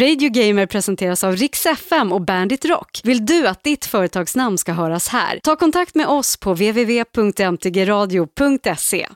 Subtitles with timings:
[0.00, 3.00] Radio Gamer presenteras av Rix FM och Bandit Rock.
[3.04, 5.40] Vill du att ditt företagsnamn ska höras här?
[5.42, 9.08] Ta kontakt med oss på www.mtgradio.se.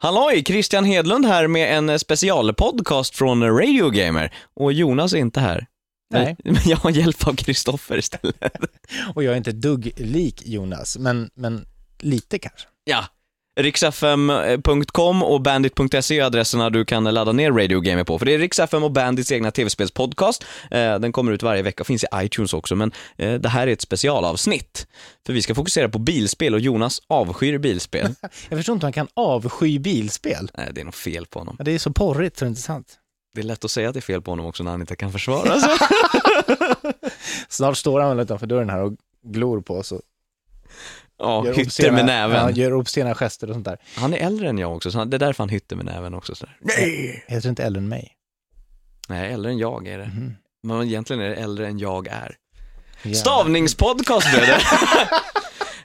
[0.00, 0.44] Halloj!
[0.44, 4.34] Christian Hedlund här med en specialpodcast från Radio Gamer.
[4.54, 5.66] Och Jonas är inte här.
[6.10, 6.36] Nej.
[6.44, 8.36] Men jag har hjälp av Kristoffer istället.
[9.14, 11.66] Och jag är inte dugg lik Jonas, men, men
[11.98, 12.68] lite kanske.
[12.84, 13.04] Ja.
[13.58, 18.18] Riksfm.com och bandit.se är adresserna du kan ladda ner Radio Gamer på.
[18.18, 20.44] För det är Riksfm och Bandits egna tv-spelspodcast.
[20.70, 23.66] Eh, Den kommer ut varje vecka och finns i iTunes också, men eh, det här
[23.66, 24.86] är ett specialavsnitt.
[25.26, 28.14] För vi ska fokusera på bilspel och Jonas avskyr bilspel.
[28.48, 30.50] Jag förstår inte hur man kan avsky bilspel.
[30.54, 31.56] Nej, det är nog fel på honom.
[31.58, 32.98] Ja, Det är så porrigt så det är inte sant.
[33.34, 34.96] Det är lätt att säga att det är fel på honom också när han inte
[34.96, 35.70] kan försvara sig.
[37.48, 38.92] Snart står han väl utanför dörren här och
[39.24, 40.00] glor på oss och
[41.18, 42.36] Ja, gör hytter obscena- med näven.
[42.36, 43.78] Ja, gör obscena gester och sånt där.
[43.96, 46.14] Han är äldre än jag också, så han- det är därför han hytter med näven
[46.14, 46.34] också.
[46.34, 46.56] Sådär.
[46.60, 47.24] Nej!
[47.28, 48.04] Heter inte Ellen May?
[49.08, 50.04] Nej, äldre än jag är det.
[50.06, 50.34] Mhm.
[50.62, 52.36] Men egentligen är det äldre än jag är.
[53.02, 53.14] Ja.
[53.14, 54.60] Stavningspodcast det.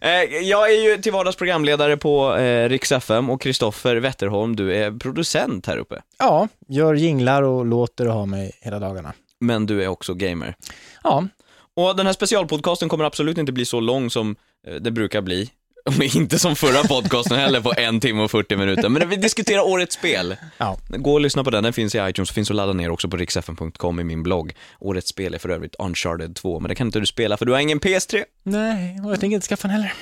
[0.02, 4.76] Eh, Jag är ju till vardags programledare på eh, Rix FM och Kristoffer Wetterholm, du
[4.76, 6.02] är producent här uppe.
[6.20, 9.14] Ja, gör jinglar och låter och har mig hela dagarna.
[9.40, 10.56] Men du är också gamer.
[11.04, 11.28] Ja,
[11.76, 14.36] Och den här specialpodcasten kommer absolut inte bli så lång som
[14.68, 15.50] eh, det brukar bli.
[15.86, 18.90] Och inte som förra podcasten heller på en timme och 40 minuter.
[18.90, 20.36] Men vi diskuterar årets spel.
[20.58, 20.78] ja.
[20.88, 23.18] Gå och lyssna på den, den finns i iTunes, finns att ladda ner också på
[23.18, 24.54] riksfn.com i min blogg.
[24.80, 27.52] Årets spel är för övrigt Uncharted 2, men det kan inte du spela för du
[27.52, 28.24] har ingen PS3.
[28.44, 29.94] Nej, och jag tänker inte skaffa en heller.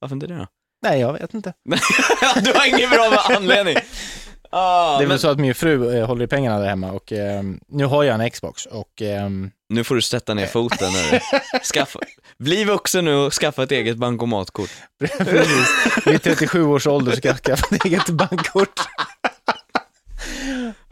[0.00, 0.46] Varför inte det då?
[0.82, 1.52] Nej, jag vet inte.
[2.44, 3.76] du har ingen bra anledning.
[4.50, 6.92] Ah, Det är men väl så att min fru eh, håller i pengarna där hemma
[6.92, 10.92] och eh, nu har jag en Xbox och ehm, Nu får du sätta ner foten.
[10.92, 11.20] Nu.
[11.74, 11.98] Skaffa,
[12.38, 14.70] bli vuxen nu och skaffa ett eget bankomatkort.
[15.18, 15.68] precis,
[16.06, 18.80] vid 37 års ålder ska jag skaffa ett eget bankkort.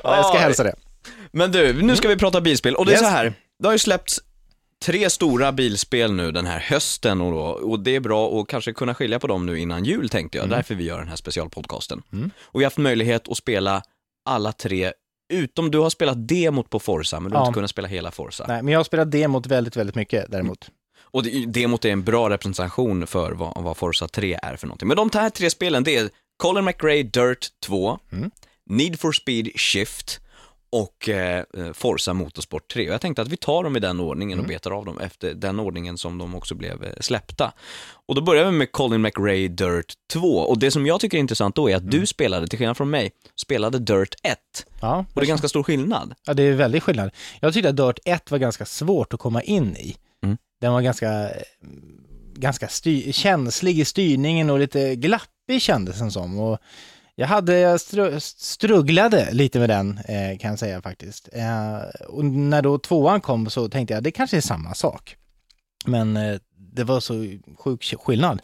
[0.03, 0.75] Ja, jag ska hälsa det.
[1.33, 3.01] Men du, nu ska vi prata bilspel och det är Yes.
[3.03, 3.35] så här.
[3.59, 4.21] Det har ju släppts
[4.85, 8.73] tre stora bilspel nu den här hösten och, då, och det är bra att kanske
[8.73, 12.03] kunna skilja på dem nu innan jul tänkte jag, därför vi gör den här specialpodcasten.
[12.13, 12.31] Mm.
[12.41, 13.83] Och vi har haft möjlighet att spela
[14.25, 14.93] alla tre,
[15.33, 17.49] utom du har spelat demot på Forza, men du har Ja.
[17.49, 18.45] inte kunnat spela hela Forza.
[18.49, 20.71] Nej, men jag har spelat demot väldigt, väldigt mycket däremot.
[21.01, 24.89] Och det, demot är en bra representation för vad, vad Forza 3 är för någonting.
[24.89, 28.31] Men de här tre spelen, det är Colin McRae Dirt 2, Mm.
[28.71, 30.21] Need for Speed Shift
[30.73, 32.89] och eh, Forza Motorsport 3.
[32.89, 35.35] Och jag tänkte att vi tar dem i den ordningen och betar av dem efter
[35.35, 37.53] den ordningen som de också blev eh, släppta.
[38.07, 40.29] Och då börjar vi med Colin McRae Dirt 2.
[40.29, 42.91] Och det som jag tycker är intressant då är att du spelade, till skillnad från
[42.91, 43.11] mig,
[43.43, 44.39] spelade Dirt 1.
[44.81, 46.15] Ja, Och det är ganska stor skillnad.
[46.27, 47.11] ja, det är väldigt skillnad.
[47.41, 49.97] Jag tyckte att Dirt 1 var ganska svårt att komma in i.
[50.25, 50.37] Mm.
[50.61, 51.31] Den var ganska,
[52.35, 52.69] ganska
[53.13, 56.39] känslig i styrningen och lite glappig kändes den som.
[56.39, 56.59] Och
[57.15, 57.81] jag hade, jag
[58.23, 61.29] strugglade lite med den eh, kan jag säga faktiskt.
[61.33, 61.77] Eh,
[62.09, 65.17] och när då tvåan kom så tänkte jag det kanske är samma sak.
[65.85, 67.27] Men eh, det var så
[67.59, 68.43] sjuk skillnad.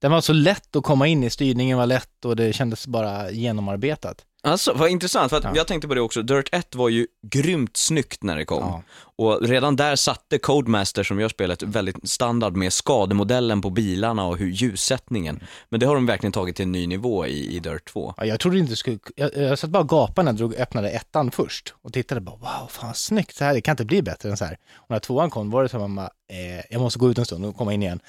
[0.00, 3.30] Den var så lätt att komma in i, styrningen var lätt och det kändes bara
[3.30, 4.24] genomarbetat.
[4.44, 5.52] Alltså, vad intressant, för att Ja.
[5.54, 8.58] jag tänkte på det också, Dirt 1 var ju grymt snyggt när det kom.
[8.62, 8.82] Ja.
[9.16, 14.36] Och redan där satte Codemaster, som gör spelet, väldigt standard med skademodellen på bilarna och
[14.38, 15.40] hur ljussättningen.
[15.68, 18.14] Men det har de verkligen tagit till en ny nivå i, i Dirt 2.
[18.16, 20.54] Ja, jag trodde inte det skulle, jag, jag satt bara och gapade när jag drog,
[20.54, 24.02] öppnade ettan först och tittade bara wow, fan snyggt, så här, det kan inte bli
[24.02, 24.58] bättre än så här.
[24.76, 27.18] Och när tvåan kom var det så att man bara, eh, jag måste gå ut
[27.18, 28.00] en stund och komma in igen.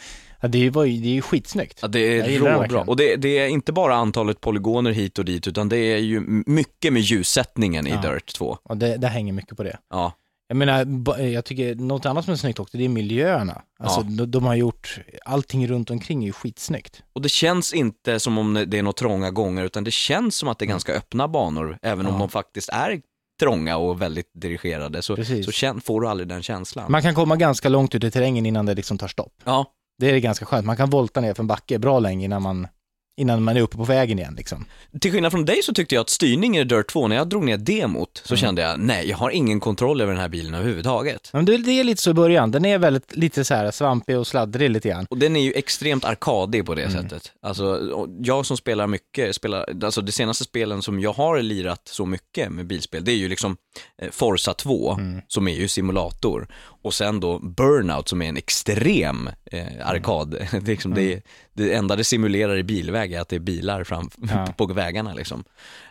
[0.46, 1.80] Ja, det var ju, det är ju skitsnyggt.
[1.82, 2.82] Ja, det är råbra.
[2.82, 6.20] Och det, det är inte bara antalet polygoner hit och dit, utan det är ju
[6.46, 8.02] mycket med ljussättningen i Ja.
[8.12, 8.58] Dirt 2.
[8.64, 9.78] Och det, det hänger mycket på det.
[9.90, 10.12] Ja.
[10.48, 13.62] Jag menar, jag tycker något annat som är snyggt också, det är miljöerna.
[13.80, 14.06] Alltså, Ja.
[14.10, 17.04] de, de har gjort, allting runt omkring är ju skitsnyggt.
[17.14, 20.50] Och det känns inte som om det är några trånga gånger, utan det känns som
[20.50, 22.14] att det är ganska öppna banor, även om Mm.
[22.14, 22.20] Ja.
[22.20, 23.02] de faktiskt är
[23.40, 25.60] trånga och väldigt dirigerade, så, Precis.
[25.60, 26.92] så får du aldrig den känslan.
[26.92, 29.34] Man kan komma ganska långt ut i terrängen innan det liksom tar stopp.
[29.44, 29.66] Ja,
[30.00, 32.68] Det är ganska skönt, man kan volta ner för en backe bra länge innan man,
[33.18, 34.66] innan man är uppe på vägen igen liksom.
[35.02, 37.44] Till skillnad från dig så tyckte jag att styrningen i Dirt 2, när jag drog
[37.46, 38.42] ner demot, så Mm.
[38.42, 41.30] kände jag, nej, jag har ingen kontroll över den här bilen överhuvudtaget.
[41.34, 44.18] Men det, det är lite så i början, den är väldigt, lite så här svampig
[44.18, 45.06] och sladdrig lite grann.
[45.10, 47.02] Och den är ju extremt arkadig på det Mm.
[47.04, 47.32] sättet.
[47.42, 47.80] Alltså,
[48.22, 52.52] jag som spelar mycket, spelar, alltså de senaste spelen som jag har lirat så mycket
[52.52, 53.58] med bilspel, det är ju liksom
[54.02, 55.22] eh, Forza 2, Mm.
[55.28, 56.48] som är ju simulator.
[56.86, 60.30] Och sen då Burnout som är en extrem eh, arkad.
[60.52, 61.22] Det, är liksom, det,
[61.54, 64.54] det enda det simulerar i bilväg är att det är bilar fram, Ja.
[64.58, 65.44] på vägarna liksom.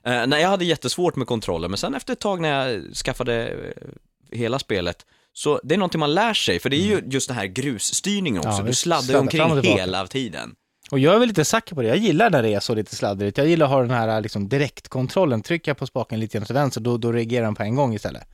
[0.05, 3.49] Eh, nej, jag hade jättesvårt med kontrollen, men sen efter ett tag när jag skaffade
[3.49, 4.97] eh, hela spelet,
[5.33, 8.39] så det är någonting man lär sig, för det är ju just den här grusstyrningen
[8.39, 8.65] också, Mm.
[8.65, 10.55] Ja, du sladdar ju omkring hela tiden.
[10.91, 11.89] Och jag är väl lite säker på det.
[11.89, 13.39] Jag gillar när det är så lite sladdrigt.
[13.39, 15.43] Jag gillar att ha den här liksom, direktkontrollen.
[15.43, 17.95] Trycker jag på spaken lite grann till vänster, då, då reagerar den på en gång
[17.95, 18.29] istället.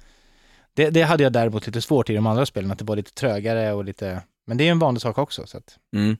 [0.75, 3.15] Det, det hade jag däremot lite svårt i de andra spelen, att det var lite
[3.15, 4.23] trögare och lite...
[4.47, 5.47] Men det är ju en vanlig sak också.
[5.47, 5.79] Så att...
[5.97, 6.17] Mm.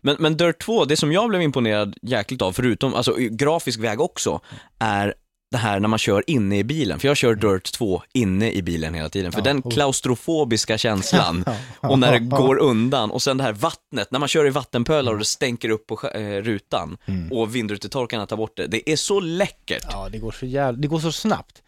[0.00, 4.00] Men, men Dirt 2, det som jag blev imponerad jäkligt av, förutom, alltså grafisk väg
[4.00, 4.40] också,
[4.78, 5.14] är
[5.54, 6.98] det här när man kör inne i bilen.
[7.00, 9.32] För jag kör Dirt 2 inne i bilen hela tiden.
[9.32, 11.44] För Ja, den och- klaustrofobiska känslan
[11.80, 15.12] och när det går undan och sen det här vattnet, när man kör i vattenpölar
[15.12, 17.32] och det stänker upp på eh, rutan Mm.
[17.32, 18.66] och vindrutetorkarna tar bort det.
[18.66, 19.84] Det är så läckert.
[19.90, 21.62] Ja, det går så jävla, det går så snabbt.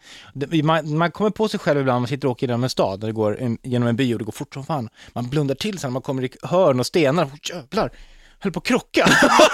[0.63, 3.07] Man, man kommer på sig själv ibland, man sitter och åker genom en stad, när
[3.07, 4.89] det går en, genom en by och det går fort som fan.
[5.13, 7.91] Man blundar till sen när man kommer i hörn och stenar, oh, jävlar,
[8.39, 9.05] höll på att krocka.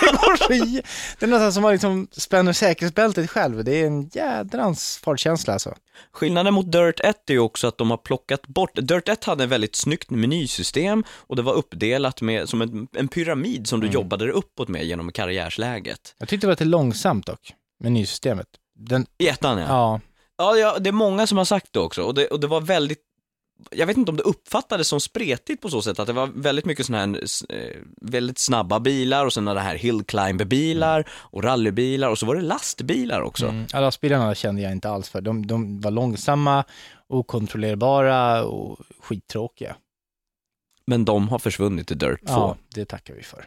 [0.01, 0.83] det, går så, jä-
[1.19, 5.75] det är nästan som man liksom spänner säkerhetsbältet själv, det är en jädrans fartkänsla alltså.
[6.11, 9.43] Skillnaden mot Dirt 1 är ju också att de har plockat bort, Dirt 1 hade
[9.43, 13.87] ett väldigt snyggt menysystem och det var uppdelat med, som en, en pyramid som du
[13.87, 13.93] Mm.
[13.93, 16.15] jobbade dig uppåt med genom karriärsläget.
[16.17, 18.47] Jag tyckte det var lite långsamt dock, menysystemet.
[18.79, 19.65] Den, I ettan ja.
[19.67, 19.99] ja,
[20.37, 22.61] Ja, ja, det är många som har sagt det också och det, och det var
[22.61, 22.99] väldigt
[23.71, 26.65] jag vet inte om det uppfattades som spretigt på så sätt att det var väldigt
[26.65, 31.07] mycket sådana här eh, eh, väldigt snabba bilar och sen det här hill climb bilar
[31.11, 33.45] och rallybilar och så var det lastbilar också.
[33.45, 35.21] mm, lastbilarna kände jag inte alls för.
[35.21, 36.63] De, de var långsamma,
[37.07, 39.75] okontrollerbara och skittråkiga.
[40.85, 42.33] Men de har försvunnit i Dirt 2.
[42.33, 43.45] Ja, det tackar vi för.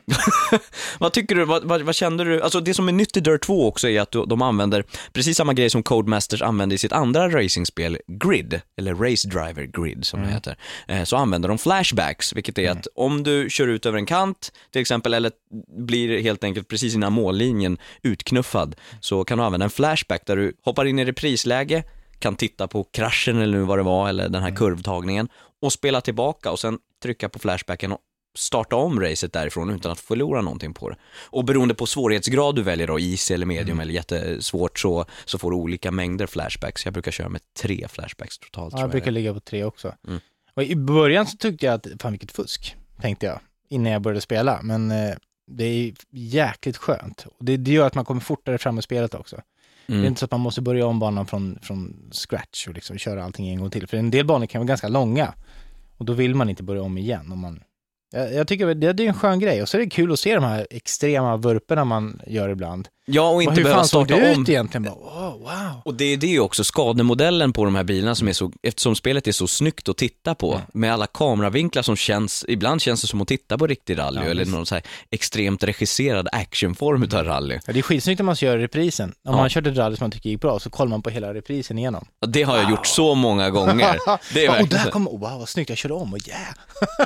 [0.98, 3.42] Vad tycker du, vad, vad, vad kände du, alltså det som är nytt i Dirt
[3.42, 7.28] 2 också är att de använder precis samma grej som Codemasters använde i sitt andra
[7.28, 10.56] racingspel, Grid, eller Race Driver Grid som det heter.
[10.88, 14.52] Eh, så använder de flashbacks, vilket är att om du kör ut över en kant
[14.70, 15.32] till exempel, eller
[15.78, 20.52] blir helt enkelt precis innan mållinjen utknuffad, så kan du använda en flashback där du
[20.64, 21.84] hoppar in i reprisläge,
[22.18, 25.28] kan titta på kraschen eller nu vad det var, eller den här kurvtagningen,
[25.62, 27.98] och spela tillbaka och sen trycka på flashbacken och
[28.38, 30.96] starta om racet därifrån utan att förlora någonting på det.
[31.30, 35.50] Och beroende på svårighetsgrad du väljer då, easy eller medium eller jättesvårt så, så får
[35.50, 36.84] du olika mängder flashbacks.
[36.84, 38.90] Jag brukar köra med tre flashbacks totalt Ja, jag jag.
[38.90, 39.94] brukar ligga på tre också.
[40.08, 40.20] Mm.
[40.54, 44.20] Och i början så tyckte jag att, fan vilket fusk, tänkte jag, innan jag började
[44.20, 44.60] spela.
[44.62, 45.14] Men eh,
[45.50, 47.26] det är jäkligt skönt.
[47.40, 49.36] Det, det gör att man kommer fortare fram i spelet också.
[49.86, 50.06] Det är Mm.
[50.06, 53.48] inte så att man måste börja om banan från, från scratch och liksom köra allting
[53.48, 53.86] en gång till.
[53.86, 55.34] För en del banor kan vara ganska långa.
[55.96, 57.32] Och då vill man inte börja om igen.
[57.32, 57.62] Om man...
[58.12, 59.62] jag, jag tycker det, det är en skön grej.
[59.62, 62.88] Och så är det kul att se de här extrema vurporna man gör ibland.
[63.08, 64.42] Ja, och inte hur behöva fan såg starta det om.
[64.42, 64.82] ut egentligen?
[64.82, 65.80] Bara, oh, wow.
[65.84, 69.26] Och det är det också, skademodellen på de här bilarna som är så, eftersom spelet
[69.28, 70.66] är så snyggt att titta på, Mm.
[70.72, 74.26] med alla kameravinklar som känns, ibland känns det som att titta på riktig rally, Ja,
[74.30, 74.56] eller visst.
[74.56, 77.58] någon så här extremt regisserad actionform utav rally.
[77.66, 79.08] Ja, det är skitsnyggt när man kör reprisen.
[79.08, 79.36] Om Ja.
[79.36, 81.78] man kört ett rally som man tycker gick bra, så kollar man på hela reprisen
[81.78, 82.06] igenom.
[82.22, 83.98] Och Det har jag gjort så många gånger.
[84.34, 86.28] Det är Ja, och verkligen där kom, oh, wow vad snyggt, jag körde om och
[86.28, 86.40] yeah.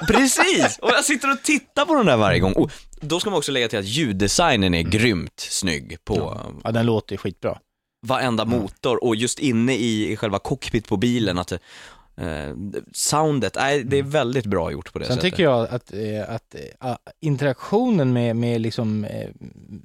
[0.08, 0.79] Precis!
[0.82, 2.53] Och jag sitter och tittar på den där varje gång.
[2.53, 2.70] Och
[3.00, 7.12] då ska man också lägga till att ljuddesignen är grymt snygg på Ja, den låter
[7.14, 7.58] ju skitbra.
[8.06, 11.58] varenda motor och just inne i, i själva cockpit på bilen att eh,
[12.93, 15.31] soundet, nej det är väldigt bra gjort på det Sen sättet.
[15.31, 16.55] tycker jag att, eh, att
[16.85, 19.29] eh, interaktionen med, med liksom eh,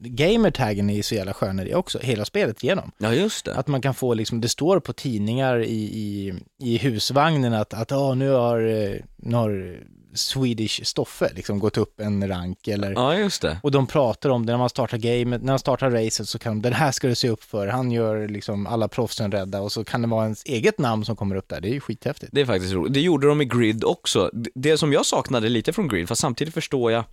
[0.02, 2.92] gamertaggen är så jävla skön i det också, hela spelet igenom.
[2.98, 3.56] Ja just det.
[3.56, 7.92] Att man kan få liksom, det står på tidningar i, i, i husvagnen att, att
[7.92, 9.78] ah, nu har, eh, nu har
[10.14, 13.60] Swedish Stoffe liksom gått upp en rank eller Ja just det.
[13.64, 16.54] Och de pratar om det när man startar gamet, när man startar racet så kan
[16.56, 19.72] de, den här ska du se upp för, han gör liksom alla proffsen rädda och
[19.72, 22.30] så kan det vara ens eget namn som kommer upp där, det är ju skithäftigt.
[22.36, 22.94] Det är faktiskt roligt.
[22.94, 24.30] Det gjorde de i Grid också.
[24.56, 27.04] Det- som jag saknade lite från Grid, fast samtidigt förstår jag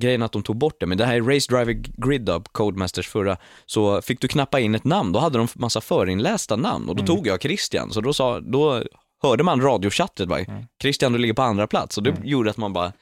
[0.00, 1.72] grejen att de tog bort det, men det här Race Driver
[2.06, 3.36] Grid up, Codemasters förra,
[3.66, 7.06] så fick du knappa in ett namn, då hade de massa förinlästa namn och då
[7.06, 8.82] tog jag Christian, så då sa, då
[9.22, 10.40] hörde man radiochattet bara,
[10.82, 12.92] Christian du ligger på andra plats och det gjorde att man bara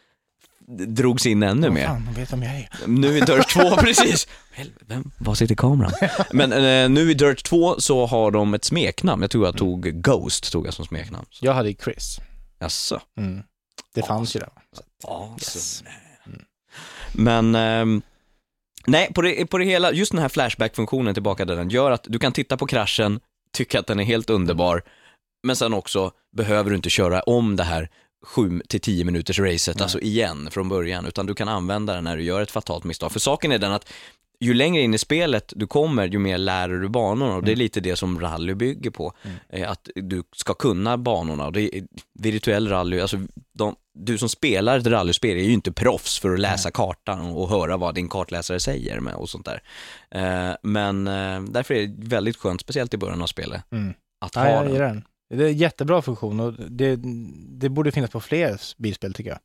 [0.68, 1.87] drogs in ännu Vad mer.
[1.87, 2.68] Fan, vet vem jag är.
[2.87, 4.28] Nu i Dirt 2, precis.
[4.87, 5.92] Vem, var sitter kameran?
[6.33, 10.02] Men eh, nu i Dirt 2 så har de ett smeknamn, jag tror jag tog
[10.02, 11.26] Ghost, tog jag som smeknamn.
[11.40, 12.18] Jag hade Chris.
[12.59, 13.00] Jaså?
[13.18, 13.42] Mm.
[13.94, 14.49] Det fanns ju där.
[15.04, 15.90] Awesome.
[17.12, 18.02] Men, ehm,
[18.87, 22.04] nej, på det, på det hela, just den här flashback-funktionen tillbaka till den, gör att
[22.09, 23.21] du kan titta på kraschen,
[23.52, 24.83] tycka att den är helt underbar,
[25.44, 27.90] men sen också behöver du inte köra om det här
[28.26, 32.16] 7 till 10 minuters racet, alltså igen från början, utan du kan använda den när
[32.16, 33.12] du gör ett fatalt misstag.
[33.12, 33.92] För saken är den att
[34.40, 37.56] ju längre in i spelet du kommer, ju mer lär du banorna och det är
[37.56, 39.12] lite det som rally bygger på.
[39.48, 41.82] Eh, Att du ska kunna banorna och det är
[42.18, 43.16] virtuell rally, alltså
[43.52, 47.48] de, du som spelar ett rallyspel är ju inte proffs för att läsa kartan och
[47.48, 49.62] höra vad din kartläsare säger med och sånt där.
[50.10, 53.94] Eh, Men eh, därför är det väldigt skönt, speciellt i början av spelet, Mm.
[54.20, 54.74] att Ja, ha jag den.
[54.78, 55.04] den.
[55.31, 56.97] Det är en jättebra funktion och det,
[57.61, 59.38] det borde finnas på fler bilspel tycker jag.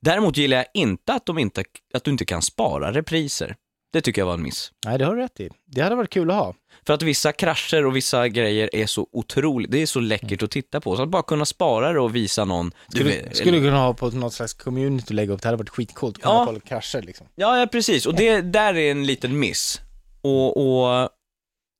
[0.00, 1.64] Däremot gillar jag inte att, de inte
[1.94, 3.56] att du inte kan spara repriser.
[3.92, 4.72] Det tycker jag var en miss.
[4.86, 5.50] Nej, det har du rätt i.
[5.66, 6.54] Det hade varit kul att ha.
[6.86, 10.50] För att vissa krascher och vissa grejer är så otroligt, det är så läckert att
[10.50, 10.96] titta på.
[10.96, 12.70] Så att bara kunna spara det och visa någon.
[12.70, 15.56] du Skulle, vet- skulle kunna ha på något slags community och lägga upp, det hade
[15.58, 16.22] varit skitcoolt.
[16.22, 16.46] Kunna Ja.
[16.46, 17.26] kolla krascher liksom.
[17.34, 18.06] Ja, ja precis.
[18.06, 19.80] Och det där är en liten miss.
[20.20, 21.08] Och, och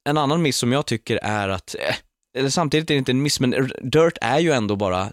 [0.08, 1.94] en annan miss som jag tycker är att, eh,
[2.38, 5.12] eller samtidigt är det inte en miss, men dirt är ju ändå bara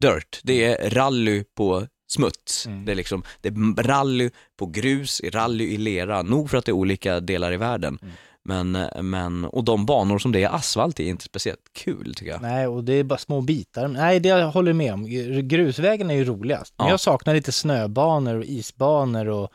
[0.00, 0.40] dirt.
[0.42, 2.66] Det är rally på smuts.
[2.66, 2.84] Mm.
[2.84, 6.22] Det är liksom, det är rally på grus, rally i lera.
[6.22, 7.98] Nog för att det är olika delar i världen.
[8.02, 8.14] Mm.
[8.46, 12.32] Men, men, och de banor som det är asfalt i är inte speciellt kul tycker
[12.32, 12.42] jag.
[12.42, 13.88] Nej, och det är bara små bitar.
[13.88, 15.04] Nej, det jag håller med om.
[15.48, 16.74] Grusvägen är ju roligast.
[16.76, 16.92] Men Ja.
[16.92, 19.52] jag saknar lite snöbanor och isbanor och,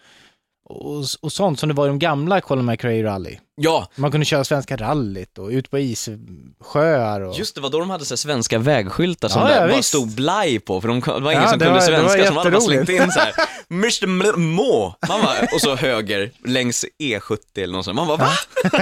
[0.69, 3.37] och, och sånt som det var i de gamla Colin McRae Rally.
[3.55, 7.39] Ja, Man kunde köra Svenska rallyt och ut på issjöar och...
[7.39, 9.89] Just det, var då de hade så svenska vägskyltar som Ja, det ja, bara visst.
[9.89, 12.33] stod blaj på, för de, det var ingen Ja, som det kunde var- det svenska,
[12.33, 13.33] man hade bara slängt in så här,
[13.71, 14.37] Mr.
[14.37, 17.95] Må, man bara, och så höger längs E70 eller något sånt.
[17.95, 18.29] Man bara, va?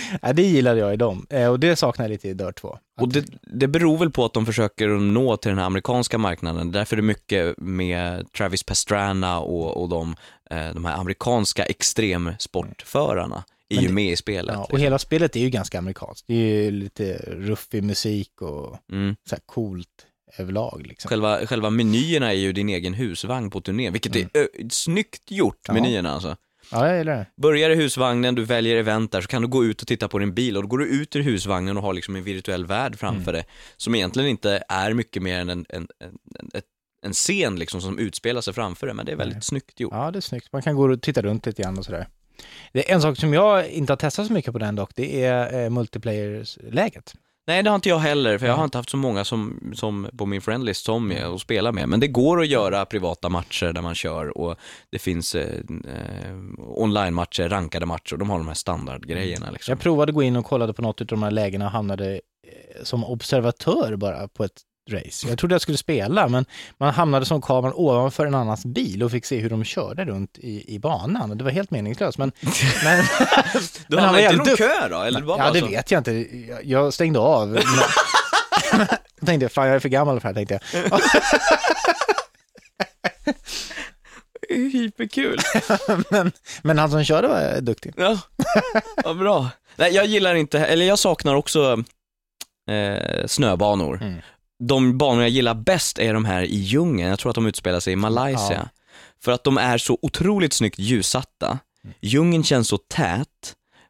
[0.22, 1.26] Ja, det gillade jag i dem.
[1.30, 2.78] Eh, och det saknar jag lite i Dirt 2.
[3.00, 6.72] Och det, det beror väl på att de försöker nå till den här amerikanska marknaden.
[6.72, 10.16] Därför är det mycket med Travis Pastrana och, och de,
[10.50, 14.54] eh, de här amerikanska extremsportförarna är ju med i spelet.
[14.54, 14.82] Ja, och liksom.
[14.82, 16.24] hela spelet är ju ganska amerikanskt.
[16.26, 19.16] Det är ju lite ruffig musik och mm.
[19.28, 19.88] så här coolt
[20.38, 21.08] överlag liksom.
[21.08, 25.68] själva, själva menyerna är ju din egen husvagn på turné, vilket är ö, snyggt gjort,
[25.68, 25.76] Mm.
[25.76, 25.82] Ja.
[25.82, 26.36] menyerna alltså.
[26.72, 27.26] Ja, jag gillar det.
[27.36, 30.18] Börjar i husvagnen, du väljer event där, så kan du gå ut och titta på
[30.18, 32.98] din bil och då går du ut ur husvagnen och har liksom en virtuell värld
[32.98, 36.18] framför dig, som egentligen inte är mycket mer än en, en, en,
[36.54, 36.62] en,
[37.06, 39.42] en scen liksom som utspelar sig framför dig, men det är väldigt Nej.
[39.42, 39.92] snyggt gjort.
[39.92, 40.52] Ja, det är snyggt.
[40.52, 42.06] Man kan gå och titta runt lite grann och sådär.
[42.72, 45.24] Det är en sak som jag inte har testat så mycket på den dock, det
[45.24, 47.14] är eh, multiplayer-läget.
[47.46, 50.08] Nej, det har inte jag heller, för jag har inte haft så många som, som
[50.18, 51.88] på min friendlist som är och spela med.
[51.88, 54.56] Men det går att göra privata matcher där man kör och
[54.90, 59.72] det finns eh, eh, online-matcher, rankade matcher, de har de här standardgrejerna liksom.
[59.72, 62.12] Jag provade att gå in och kollade på något av de här lägena och hamnade
[62.12, 64.60] eh, som observatör bara på ett
[64.92, 65.28] race.
[65.28, 66.44] Jag trodde jag skulle spela, men
[66.78, 70.38] man hamnade som kameran ovanför en annans bil och fick se hur de körde runt
[70.38, 71.38] i, i banan.
[71.38, 72.18] Det var helt meningslöst.
[72.18, 72.32] Men,
[72.84, 73.04] men,
[73.88, 74.66] Du men han var inte jävligt duktig.
[74.66, 75.00] kö då?
[75.02, 75.66] Eller var Ja, det så?
[75.66, 76.12] vet jag inte.
[76.48, 77.48] Jag, jag stängde av.
[78.76, 78.86] Men-
[79.26, 81.00] tänkte, fan jag är för gammal för det här, tänkte jag.
[84.48, 85.38] Hyperkul.
[86.10, 86.32] men,
[86.62, 87.94] men han som körde var duktig.
[87.96, 88.18] Ja,
[89.04, 89.48] vad bra.
[89.76, 91.84] Nej, jag gillar inte, eller jag saknar också
[92.70, 93.98] eh, snöbanor.
[94.02, 94.20] Mm.
[94.68, 97.80] De banor jag gillar bäst är de här i djungeln, jag tror att de utspelar
[97.80, 98.52] sig i Malaysia.
[98.52, 98.68] Ja.
[99.22, 101.58] För att de är så otroligt snyggt ljussatta.
[102.00, 103.28] Djungeln känns så tät,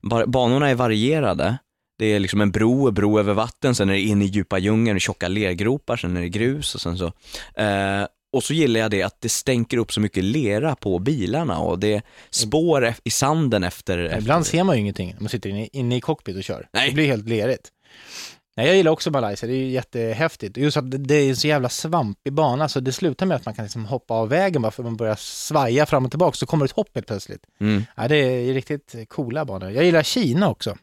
[0.02, 1.58] Ba- banorna är varierade.
[1.98, 4.58] Det är liksom en bro, en bro över vatten, sen är det in i djupa
[4.58, 7.06] djungeln, tjocka lergropar, sen är det grus och sen så.
[7.60, 11.58] Eh, och så gillar jag det att det stänker upp så mycket lera på bilarna
[11.58, 13.98] och det är spår i sanden efter.
[13.98, 14.18] efter.
[14.18, 16.68] Ibland ser man ju ingenting när man sitter inne, inne i cockpit och kör.
[16.72, 16.88] Nej.
[16.88, 17.68] Det blir helt lerigt.
[18.62, 20.56] Nej, jag gillar också Malaysia, det är ju jättehäftigt.
[20.56, 23.54] Just att det- är en så jävla svampig bana, så det slutar med att man
[23.54, 26.46] kan liksom hoppa av vägen bara för att man börjar svaja fram och tillbaka, så
[26.46, 27.42] kommer det ett hopp helt plötsligt.
[27.60, 27.84] Mm.
[27.96, 29.70] Ja, det är riktigt coola banor.
[29.70, 30.76] Jag gillar Kina också,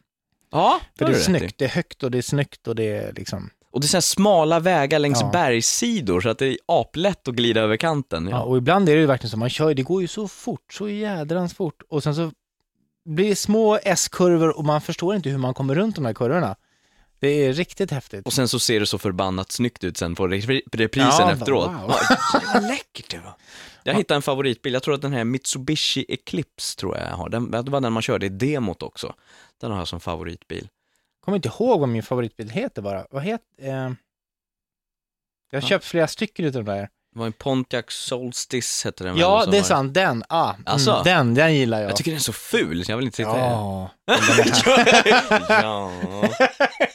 [0.52, 3.12] Ja, för det är snyggt, det är högt och det är snyggt och det är
[3.12, 3.50] liksom...
[3.72, 5.30] Och det är så smala vägar längs Ja.
[5.32, 8.24] bergssidor så att det är aplätt att glida över kanten.
[8.24, 8.30] Ja.
[8.36, 8.42] Ja.
[8.42, 10.88] och ibland är det ju verkligen så, man kör, det går ju så fort, så
[10.88, 12.30] jädrans fort, och sen så
[13.04, 16.56] blir det små S-kurvor och man förstår inte hur man kommer runt de här kurvorna.
[17.20, 18.26] Det är riktigt häftigt.
[18.26, 21.70] Och sen så ser det så förbannat snyggt ut sen på repri- reprisen Ja, efteråt.
[21.70, 21.94] wow.
[22.54, 23.34] Vad läckert det var.
[23.82, 27.28] Jag hittade en favoritbil, jag tror att den här Mitsubishi Eclipse tror jag jag har.
[27.28, 29.14] Den, det var den man körde i demot också.
[29.60, 30.68] Den har jag som favoritbil.
[31.24, 33.06] kommer inte ihåg vad min favoritbil heter bara.
[33.10, 33.44] Vad heter...
[33.58, 33.68] Eh...
[35.52, 35.68] Jag har Ja.
[35.68, 36.88] köpt flera stycken utav de där.
[37.12, 39.94] Det var en Pontiac Solstice hette den Ja, det är sant.
[39.94, 40.24] Den.
[40.28, 40.90] Ah, Alltså?
[40.90, 41.90] mm, den, den gillar jag.
[41.90, 43.90] Jag tycker den är så ful, så jag vill inte sitta Ja.
[44.06, 45.48] den här.
[45.62, 45.92] ja.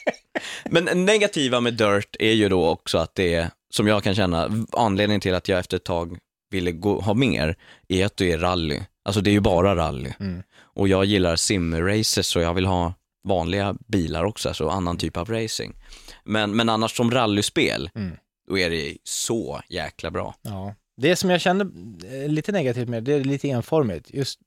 [0.69, 4.65] Men negativa med Dirt är ju då också att det är, som jag kan känna,
[4.72, 6.17] anledningen till att jag efter ett tag
[6.51, 7.55] ville gå, ha mer,
[7.88, 8.79] är att det är rally.
[9.05, 10.12] Alltså det är ju bara rally.
[10.19, 10.43] Mm.
[10.62, 12.93] Och jag gillar simraces så jag vill ha
[13.27, 15.75] vanliga bilar också, alltså annan typ av racing.
[16.24, 18.17] Men, men annars som rallyspel, Mm.
[18.48, 20.36] då är det så jäkla bra.
[20.41, 20.75] Ja.
[20.98, 21.65] Det som jag kände
[22.10, 24.13] eh, lite negativt med, det är lite enformigt.
[24.13, 24.39] Just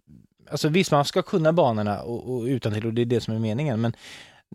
[0.51, 3.35] alltså visst man ska kunna banorna och, och utan till och det är det som
[3.35, 3.93] är meningen, men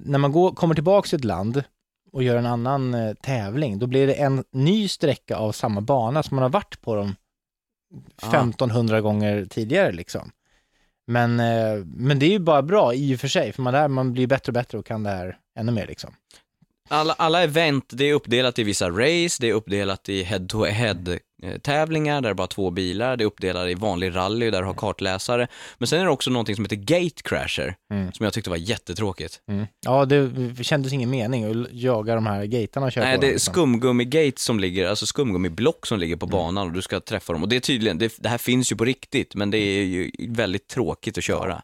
[0.02, 1.64] när man går, kommer tillbaka till ett land
[2.12, 6.24] och gör en annan eh, tävling, då blir det en ny sträcka av samma bana
[6.24, 7.16] som man har varit på dem
[8.22, 8.28] Ah.
[8.28, 10.32] 1500 gånger tidigare liksom.
[11.08, 13.88] Men, eh, men det är ju bara bra i och för sig, för man, där,
[13.88, 16.14] man blir bättre och bättre och kan det här ännu mer liksom.
[16.90, 21.58] Alla, alla event, det är uppdelat i vissa race, det är uppdelat i head-to-head eh,
[21.58, 24.68] tävlingar där det är bara två bilar, det är uppdelat i vanlig rally där du
[24.68, 25.48] har kartläsare.
[25.78, 28.12] Men sen är det också någonting som heter Gate Crasher, Mm.
[28.12, 29.40] som jag tyckte var jättetråkigt.
[29.86, 33.28] Ja, det kändes ingen mening att jaga de här gatarna och köra Nej, på det
[33.28, 33.54] är liksom.
[33.54, 37.44] skumgummi-gate som ligger, alltså skumgummiblock som ligger på banan och du ska träffa dem.
[37.44, 40.12] Och det är tydligen, det, det här finns ju på riktigt, men det är ju
[40.30, 41.62] väldigt tråkigt att köra.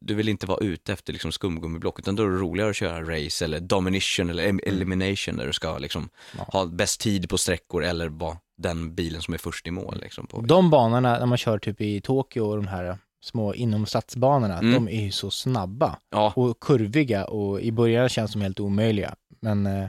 [0.00, 3.00] Du vill inte vara ute efter liksom skumgummiblock, utan då är det roligare att köra
[3.16, 6.44] race eller domination eller em- elimination där du ska liksom Ja.
[6.52, 9.98] ha bäst tid på sträckor eller vara den bilen som är först i mål.
[10.02, 10.40] Liksom, på.
[10.40, 14.72] De banorna, när man kör typ i Tokyo och de här små inomstadsbanorna, Mm.
[14.74, 19.14] de är ju så snabba Ja, och kurviga och i början känns de helt omöjliga.
[19.40, 19.86] Men eh,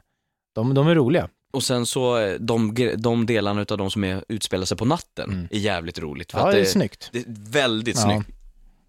[0.55, 1.29] de, de är roliga.
[1.53, 5.29] och sen så eh, de, de delarna av de som är, utspelar sig på natten
[5.31, 5.47] Mm.
[5.51, 6.31] är jävligt roligt.
[6.31, 7.09] För Ja, det är det, snyggt.
[7.11, 8.01] det är väldigt Ja.
[8.01, 8.29] snyggt.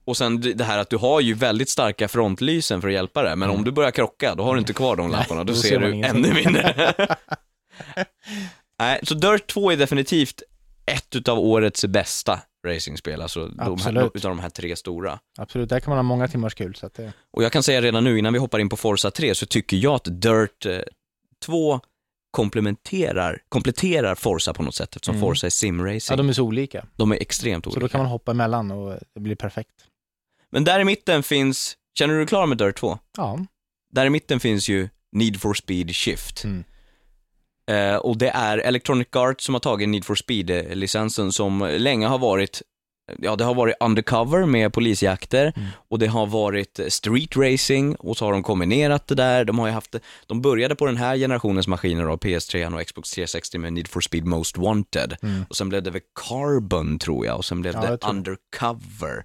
[0.08, 3.36] Och sen det här att du har ju väldigt starka frontlysen för att hjälpa dig,
[3.36, 5.78] men om du börjar krocka, då har du inte kvar de lamporna, då, då ser
[5.78, 6.24] du ingenting.
[6.24, 6.94] ännu mindre.
[8.78, 10.42] Nej, så Dirt 2 är definitivt
[10.86, 14.16] ett utav årets bästa racingspel, alltså de här, Absolut.
[14.16, 15.18] utav de här tre stora.
[15.38, 16.74] Absolut, där kan man ha många timmars kul.
[16.74, 19.10] Så att det, Och jag kan säga redan nu, innan vi hoppar in på Forza
[19.10, 20.78] 3, så tycker jag att Dirt eh,
[21.46, 21.80] 2
[22.30, 25.26] komplementerar, kompletterar Forza på något sätt, eftersom Mm.
[25.28, 26.00] Forza är simracing.
[26.10, 26.86] ja, de är så olika.
[26.96, 27.74] de är extremt olika.
[27.74, 29.70] Så då kan man hoppa emellan och det blir perfekt.
[30.52, 32.98] Men där i mitten finns, känner du dig klar med Dirt 2?
[33.16, 33.38] Ja,
[33.92, 36.44] Där i mitten finns ju Need for Speed Shift.
[36.44, 36.64] Mm.
[37.70, 42.18] Eh, och det är Electronic Arts som har tagit Need for Speed-licensen som länge har
[42.18, 42.62] varit
[43.18, 45.68] Ja, det har varit undercover med polisjakter Mm.
[45.88, 49.44] och det har varit street racing och så har de kombinerat det där.
[49.44, 49.94] De har ju haft,
[50.26, 54.00] de började på den här generationens maskiner då, PS3 och Xbox 360 med Need for
[54.00, 55.16] Speed Most Wanted.
[55.22, 55.44] Mm.
[55.48, 59.24] Och sen blev det väl Carbon tror jag och sen blev Ja, det Undercover.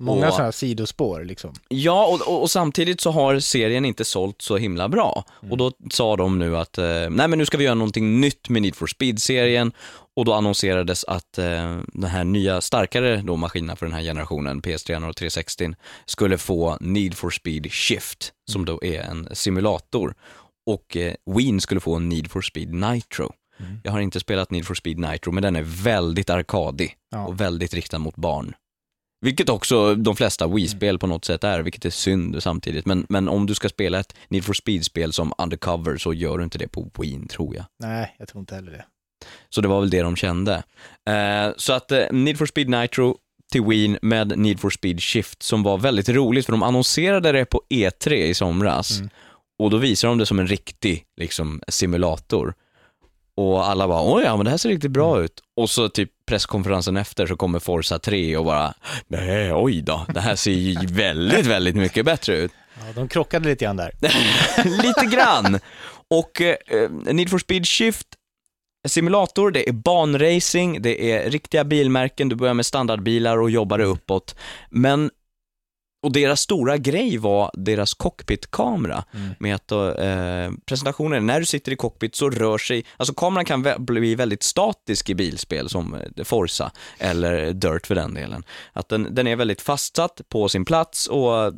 [0.00, 1.54] Många Och- sådana här sidospår liksom.
[1.68, 5.24] Ja, och, och, och samtidigt så har serien inte sålt så himla bra.
[5.50, 8.48] Och då sa de nu att, eh, nej men nu ska vi göra någonting nytt
[8.48, 9.72] med Need for Speed-serien.
[10.16, 14.62] Och då annonserades att eh, den här nya, starkare då maskinerna för den här generationen,
[14.62, 15.70] PS3 och 360,
[16.06, 20.14] skulle få Need for Speed Shift, som då är en simulator.
[20.66, 23.32] Och eh, Wien skulle få Need for Speed Nitro.
[23.60, 23.80] Mm.
[23.84, 27.26] Jag har inte spelat Need for Speed Nitro, men den är väldigt arkadig Ja.
[27.26, 28.54] och väldigt riktad mot barn.
[29.20, 32.86] Vilket också de flesta Wii-spel på något sätt är, vilket är synd samtidigt.
[32.86, 36.44] Men, men om du ska spela ett Need for Speed-spel som Undercover så gör du
[36.44, 37.64] inte det på Wii, tror jag.
[37.78, 38.84] Nej, jag tror inte heller det.
[39.48, 40.62] Så det var väl det de kände.
[41.10, 43.16] Eh, så att eh, Need for Speed Nitro
[43.52, 47.44] till Wii med Need for Speed Shift som var väldigt roligt för de annonserade det
[47.44, 48.98] på E3 i somras.
[48.98, 49.10] Mm.
[49.58, 52.54] Och då visade de det som en riktig liksom, simulator.
[53.34, 55.24] Och alla bara, oj ja men det här ser riktigt bra Mm.
[55.24, 55.40] ut.
[55.56, 58.74] Och så typ presskonferensen efter så kommer Forza 3 och bara,
[59.08, 62.52] nej oj då, det här ser ju väldigt, väldigt mycket bättre ut.
[62.78, 63.92] Ja, de krockade lite grann där.
[64.82, 65.60] Lite grann.
[66.08, 66.56] Och eh,
[66.90, 68.06] Need for Speed Shift
[68.88, 73.86] simulator, det är banracing, det är riktiga bilmärken, du börjar med standardbilar och jobbar dig
[73.86, 74.36] uppåt.
[74.70, 75.10] Men,
[76.02, 79.04] och deras stora grej var deras cockpitkamera.
[79.14, 79.28] Mm.
[79.38, 83.66] Med att eh, presentationen, när du sitter i cockpit så rör sig, alltså kameran kan
[83.66, 88.44] vä- bli väldigt statisk i bilspel som eh, Forza eller Dirt för den delen.
[88.72, 91.52] Att den, den är väldigt fastsatt på sin plats och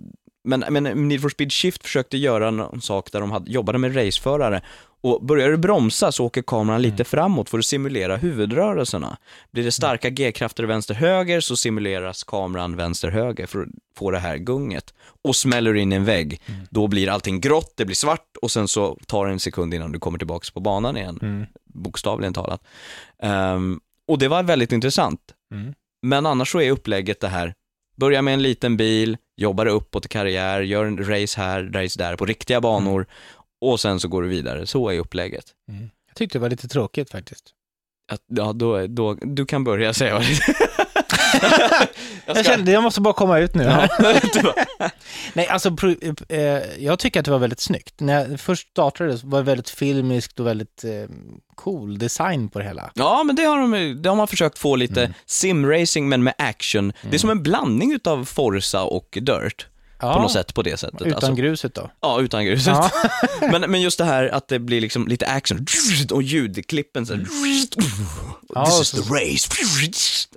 [0.44, 3.96] men, men Need for Speed Shift försökte göra någon sak där de hade, jobbade med
[3.96, 4.62] raceförare
[5.05, 9.16] och börjar du bromsa så åker kameran lite framåt för att simulera huvudrörelserna.
[9.50, 14.94] Blir det starka G-krafter vänster-höger så simuleras kameran vänster-höger för att få det här gunget.
[15.24, 18.50] Och smäller du in i en vägg, då blir allting grått, det blir svart och
[18.50, 21.46] sen så tar det en sekund innan du kommer tillbaka på banan igen, Mm.
[21.64, 22.62] bokstavligen talat.
[23.22, 25.20] Ehm, och det var väldigt intressant.
[25.55, 25.74] Mm.
[26.02, 27.55] Men annars så är upplägget det här,
[28.02, 32.16] börja med en liten bil, jobbar uppåt i karriär, gör en race här, race där
[32.16, 33.06] på riktiga banor
[33.60, 34.66] och sen så går du vidare.
[34.66, 35.44] Så är upplägget.
[35.68, 35.90] Mm.
[36.06, 37.50] Jag tyckte det var lite tråkigt faktiskt.
[38.12, 40.82] Att, ja, då, då, du kan börja säga vad det
[42.26, 43.64] Jag, kände, jag måste bara komma ut nu.
[43.64, 43.88] Ja.
[45.33, 45.76] Nej, alltså
[46.28, 46.38] eh,
[46.78, 48.00] jag tycker att det var väldigt snyggt.
[48.00, 50.90] När jag först startade så var det väldigt filmiskt och väldigt eh,
[51.55, 52.90] cool design på det hela.
[52.94, 55.14] Ja, men det har de, de har försökt få lite Mm.
[55.26, 56.92] simracing men med action.
[57.11, 59.66] Det är som en blandning utav Forza och Dirt.
[60.02, 60.14] Ja.
[60.14, 61.00] på något sätt på det sättet.
[61.02, 61.90] Utan Alltså, gruset då?
[62.00, 62.66] ja, utan gruset.
[62.74, 62.90] Ja.
[63.52, 65.66] men, men just det här att det blir liksom lite action
[66.12, 67.26] och ljudklippen så här,
[68.54, 69.48] Ja, This is så- the race.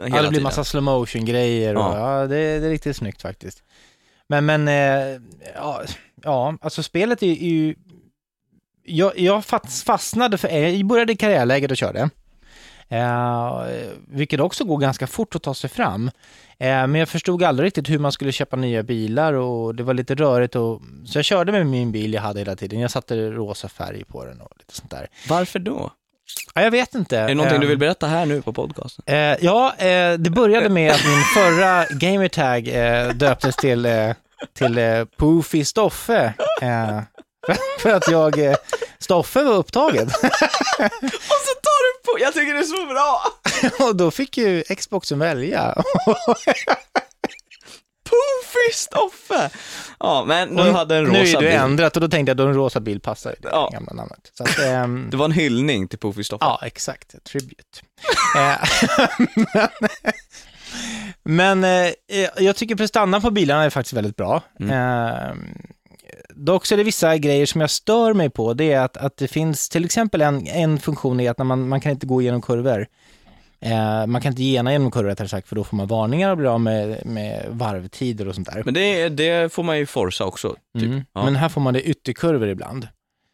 [0.04, 2.20] Hela Ja, det blir massa slow motion grejer och Ja.
[2.28, 3.64] det, det är riktigt snyggt faktiskt.
[4.28, 5.20] Men, men, eh,
[5.56, 5.82] ja,
[6.24, 7.76] ja, alltså spelet är, ju...
[8.84, 12.10] Jag, jag fast- fastnade för, jag började i karriärläget och körde.
[12.90, 13.64] Eh,
[14.08, 16.12] vilket också går ganska fort att ta sig fram.
[16.60, 19.94] Eh, men jag förstod aldrig riktigt hur man skulle köpa nya bilar och det var
[19.94, 22.80] lite rörigt och så jag körde med min bil jag hade hela tiden.
[22.80, 25.08] Jag satte rosa färg på den och lite sånt där.
[25.30, 25.92] Varför då?
[26.54, 27.18] Ja, jag vet inte.
[27.18, 29.04] Är det någonting Eh, du vill berätta här nu på podcasten?
[29.08, 34.12] Eh, ja, eh, det började med att min förra gamertag eh, döptes till, eh,
[34.58, 36.34] till eh, Poofy Stoffe.
[36.62, 37.00] Eh,
[37.80, 38.56] för, att jag, eh,
[39.00, 40.08] Stoffe var upptagen.
[40.08, 43.22] Och så tar du på, jag tycker det är så bra!
[43.88, 45.76] Och då fick ju Xboxen välja.
[48.10, 49.50] Poofy Stoffe!
[50.00, 51.58] Ja, men du hade en nu rosa är det bil.
[51.60, 53.70] ändrat och då tänkte jag att en rosa bil passar i det Ja.
[53.74, 54.32] gamla namnet.
[54.38, 56.46] Så att, ehm, Det var en hyllning till Poofy Stoffe.
[56.46, 57.16] Ja, exakt.
[57.24, 57.82] Tribute.
[58.38, 58.58] Eh,
[59.46, 59.70] men
[61.24, 64.42] men eh, jag tycker prestandan på bilarna är faktiskt väldigt bra.
[64.60, 65.34] Eh,
[66.36, 68.54] dock så är det vissa grejer som jag stör mig på.
[68.54, 71.68] Det är att, att det finns till exempel en, en funktion i att när man,
[71.68, 72.88] man kan inte gå igenom kurvor.
[73.60, 76.38] Eh, man kan inte gena genom kurvor rättare sagt, för då får man varningar och
[76.38, 78.62] blir av med, med varvtider och sånt där.
[78.66, 80.84] Men det, det får man ju forsa också, typ.
[80.84, 81.04] Mm.
[81.14, 81.26] Ja.
[81.26, 82.88] Men här får man det ytterkurvor ibland.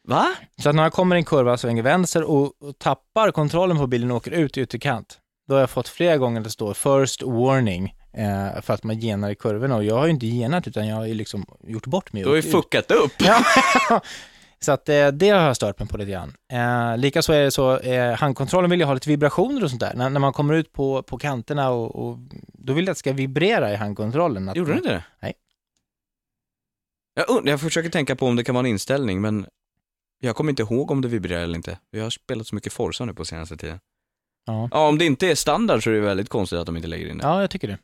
[0.07, 0.27] Va?
[0.61, 3.87] Så att när man kommer i en kurva, svänger vänster och, och tappar kontrollen på
[3.87, 7.23] bilen och åker ut i ytterkant, då har jag fått flera gånger det står first
[7.23, 10.88] warning eh, för att man genar i kurvorna och jag har ju inte genat utan
[10.88, 12.24] jag har ju liksom gjort bort mig.
[12.24, 13.13] Du har ju fuckat upp.
[13.17, 13.43] Ja.
[14.60, 16.34] så att eh, det har jag stört mig på lite grann.
[16.54, 19.93] Eh, Likaså är det så, eh, handkontrollen vill jag ha lite vibrationer och sånt där.
[19.95, 22.17] När, när man kommer ut på, på kanterna och, och
[22.54, 24.50] då vill jag att det ska vibrera i handkontrollen.
[24.50, 25.04] Att, Gjorde du inte det?
[25.19, 25.34] Nej.
[27.13, 29.45] Jag, jag försöker tänka på om det kan vara en inställning, men
[30.19, 31.78] jag kommer inte ihåg om det vibrerar eller inte.
[31.89, 33.80] Jag har spelat så mycket Forza nu på senaste tiden.
[34.45, 34.69] Ja.
[34.71, 37.08] Ja, om det inte är standard så är det väldigt konstigt att de inte lägger
[37.10, 37.24] in det.
[37.24, 37.78] ja, jag tycker det.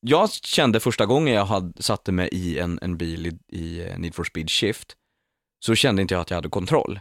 [0.00, 3.98] Jag kände första gången jag hade, satte mig i en, en bil i, i eh,
[3.98, 4.92] Need for Speed Shift,
[5.64, 7.00] så kände inte jag att jag hade kontroll.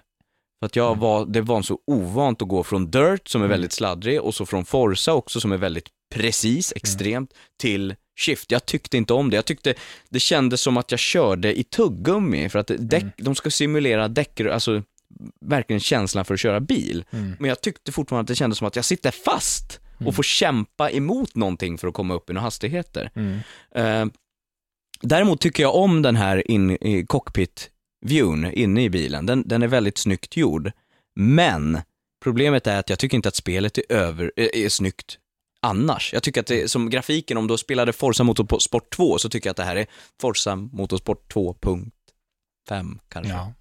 [0.59, 0.99] För att jag Mm.
[0.99, 3.51] var, det var så ovant att gå från Dirt, som är Mm.
[3.53, 6.77] väldigt sladdrig, och så från Forza också, som är väldigt precis, Mm.
[6.77, 8.51] extremt, till Shift.
[8.51, 9.35] Jag tyckte inte om det.
[9.35, 9.73] Jag tyckte
[10.09, 13.13] det kändes som att jag körde i tuggummi, för att däck, Mm.
[13.17, 14.81] de ska simulera däck, alltså
[15.41, 17.05] verkligen känslan för att köra bil.
[17.11, 17.35] Mm.
[17.39, 20.07] Men jag tyckte fortfarande att det kändes som att jag sitter fast Mm.
[20.07, 23.11] och får kämpa emot någonting för att komma upp i några hastigheter.
[23.15, 23.39] Mm.
[23.75, 24.05] Eh,
[25.01, 29.25] däremot tycker jag om den här in, i cockpit-viewn inne i bilen.
[29.25, 30.71] Den, den är väldigt snyggt gjord.
[31.15, 31.81] Men
[32.23, 35.17] problemet är att jag tycker inte att spelet är, över, är, är snyggt
[35.61, 36.13] annars.
[36.13, 39.51] Jag tycker att det som grafiken, om du spelade Forza Motorsport 2 så tycker jag
[39.51, 39.87] att det här är
[40.21, 43.33] Forza Motorsport 2.5 kanske.
[43.33, 43.53] Ja.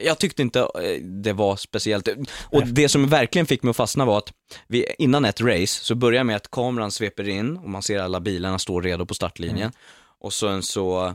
[0.00, 2.08] Jag tyckte inte eh, det var speciellt.
[2.42, 4.32] Och det som verkligen fick mig att fastna var att
[4.66, 7.98] vi, innan ett race så börjar jag med att kameran sveper in och man ser
[7.98, 9.72] alla bilarna stå redo på startlinjen.
[10.20, 11.06] Och sen så,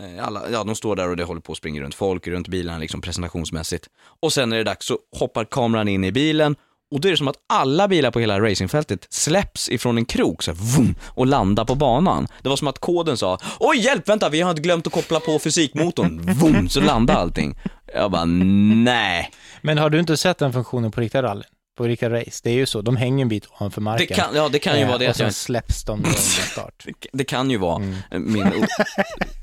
[0.00, 2.48] eh, alla, ja de står där och det håller på att springa runt folk, runt
[2.48, 3.88] bilarna liksom presentationsmässigt.
[4.20, 6.56] Och sen är det dags så hoppar kameran in i bilen
[6.92, 10.42] och då är det som att alla bilar på hela racingfältet släpps ifrån en krok
[10.42, 12.28] så vroom, och landar på banan.
[12.42, 15.38] Det var som att koden sa, oj hjälp, vänta, vi har glömt att koppla på
[15.38, 17.58] fysikmotorn, vroom, så landade allting.
[17.94, 19.30] Jag bara, nej.
[19.62, 21.42] Men har du inte sett den funktionen på riktiga rally?
[21.76, 22.40] På riktiga race?
[22.44, 24.16] Det är ju så, de hänger en bit ovanför Det marken.
[24.16, 26.84] kan, ja, det kan ju Eh, vara det Och sen jag, släpps de under start.
[26.84, 28.32] det, det kan ju vara Mm.
[28.32, 28.66] min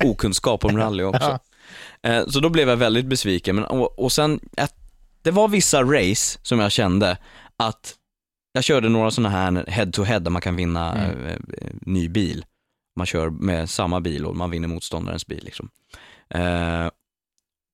[0.03, 1.39] okunskap om rally också.
[2.03, 4.73] Eh, Så då blev jag väldigt besviken, men, och, och sen, att,
[5.21, 7.17] det var vissa race som jag kände
[7.57, 7.95] att
[8.53, 11.25] jag körde några sådana här head-to-head där man kan vinna Mm.
[11.25, 11.39] eh, eh,
[11.81, 12.45] ny bil.
[12.95, 15.69] Man kör med samma bil och man vinner motståndarens bil liksom.
[16.29, 16.87] Eh,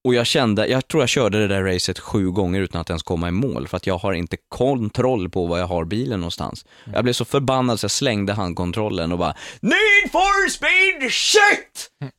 [0.06, 3.04] och jag kände, jag tror jag körde det där racet sju gånger utan att ens
[3.04, 6.66] komma i mål för att jag har inte kontroll på var jag har bilen någonstans.
[6.94, 11.92] Jag blev så förbannad så jag slängde handkontrollen och bara Need for speed shit!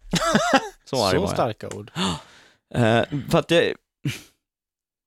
[0.90, 1.31] så arg Så var jag.
[1.31, 1.90] starka ord.
[2.75, 3.75] Eh, för att det,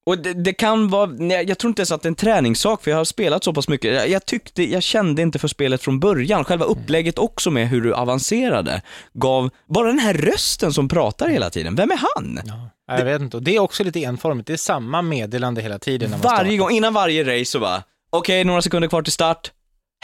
[0.09, 2.83] och det, det kan vara, nej, jag tror inte ens att det är en träningssak
[2.83, 3.93] för jag har spelat så pass mycket.
[3.93, 6.45] Jag, jag tyckte, jag kände inte för spelet från början.
[6.45, 8.81] Själva upplägget också med hur du avancerade
[9.13, 12.39] gav, bara den här rösten som pratar hela tiden, vem är han?
[12.45, 12.69] Ja.
[12.97, 14.47] Jag vet inte, och det är också lite enformigt.
[14.47, 16.57] Det är samma meddelande hela tiden när man Varje startar.
[16.57, 19.51] gång, innan varje race så bara, okej några sekunder kvar till start,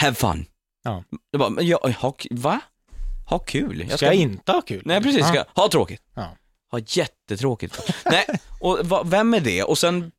[0.02, 0.46] have fun.
[0.84, 1.04] Ja.
[1.32, 2.60] Jag bara, jag, ha, va?
[3.30, 3.90] Ha kul.
[3.90, 4.82] Ska jag inte ha kul?
[4.86, 5.46] Nej precis, ska, Ja.
[5.56, 6.02] ha tråkigt.
[6.16, 6.30] Ja.
[6.76, 7.92] Ha jättetråkigt.
[8.06, 8.26] Nej,
[8.60, 9.64] och va, vem är det?
[9.64, 10.12] Och sen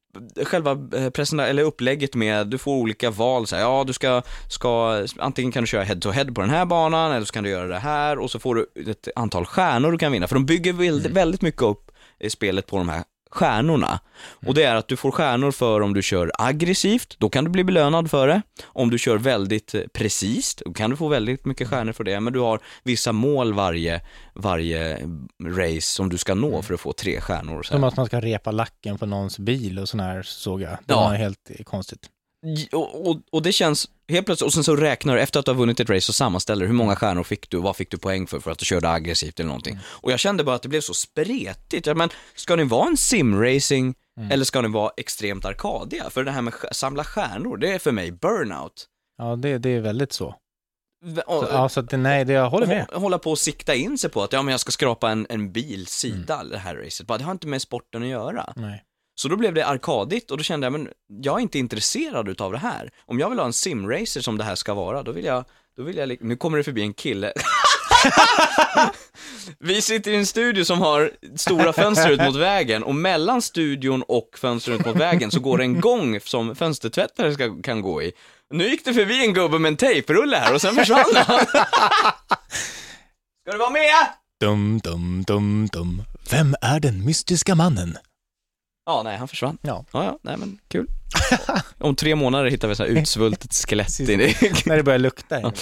[0.42, 4.22] själva eh, presenta- eller upplägget med, du får olika val, så här, ja du ska,
[4.48, 7.44] ska, antingen kan du köra head to head på den här banan, eller så kan
[7.44, 10.34] du göra det här, och så får du ett antal stjärnor du kan vinna, för
[10.34, 11.90] de bygger väldigt, väldigt mycket upp
[12.28, 13.04] spelet på de här
[13.36, 14.00] stjärnorna.
[14.46, 17.50] Och det är att du får stjärnor för om du kör aggressivt, då kan du
[17.50, 18.42] bli belönad för det.
[18.66, 22.20] Om du kör väldigt eh, precis, då kan du få väldigt mycket stjärnor för det.
[22.20, 24.00] Men du har vissa mål varje,
[24.34, 24.98] varje
[25.44, 27.62] race som du ska nå för att få tre stjärnor.
[27.62, 30.70] Som att man ska repa lacken på någons bil och sån här såg jag.
[30.70, 30.96] Det Ja.
[31.08, 32.10] var helt konstigt.
[32.72, 35.50] Och, och, och det känns helt plötsligt, och sen så räknar du efter att du
[35.52, 37.98] har vunnit ett race så sammanställer du hur många stjärnor fick du, vad fick du
[37.98, 39.78] poäng för, för att du körde aggressivt eller någonting.
[39.84, 41.96] Och jag kände bara att det blev så spretigt.
[41.96, 43.94] Men ska ni vara en simracing
[44.30, 46.10] eller ska ni vara extremt arkadiga?
[46.10, 48.86] För det här med sk- samla stjärnor, det är för mig burnout.
[49.18, 50.34] Ja, det, det är väldigt så.
[51.16, 52.86] Så och- ja, så att nej, det, jag håller med.
[52.88, 55.26] hå- Hålla på och sikta in sig på att ja, men jag ska skrapa en,
[55.30, 57.06] en bils sida, det här racet.
[57.06, 58.52] Bara, det har inte med sporten att göra.
[58.56, 58.82] Nej.
[59.18, 60.88] Så då blev det arkadigt och då kände jag, men
[61.22, 62.90] jag är inte intresserad utav det här.
[63.06, 65.44] Om jag vill ha en simracer som det här ska vara, då vill jag,
[65.76, 67.32] då vill jag, nu kommer det förbi en kille.
[69.58, 74.02] Vi sitter i en studio som har stora fönster ut mot vägen och mellan studion
[74.02, 78.02] och fönstret ut mot vägen så går det en gång som fönstertvättare ska, kan gå
[78.02, 78.12] i.
[78.50, 81.38] Nu gick det förbi en gubbe med en tejprulle här och sen försvann han.
[83.42, 83.90] Ska du vara med?
[84.40, 86.02] Dum, dum, dum, dum.
[86.30, 87.98] Vem är den mystiska mannen?
[88.86, 89.58] Ja, nej, han försvann.
[89.62, 89.84] Ja.
[89.92, 90.86] Ja, ja, nej men kul.
[91.78, 94.34] Om tre månader hittar vi så här utsvultet skelett in i...
[94.66, 95.40] När det börjar lukta.
[95.40, 95.52] Ja.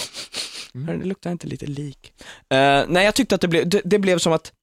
[0.73, 2.13] Men Det luktar inte lite lik.
[2.49, 4.53] Eh, nej, jag tyckte att det blev, det, det blev som att,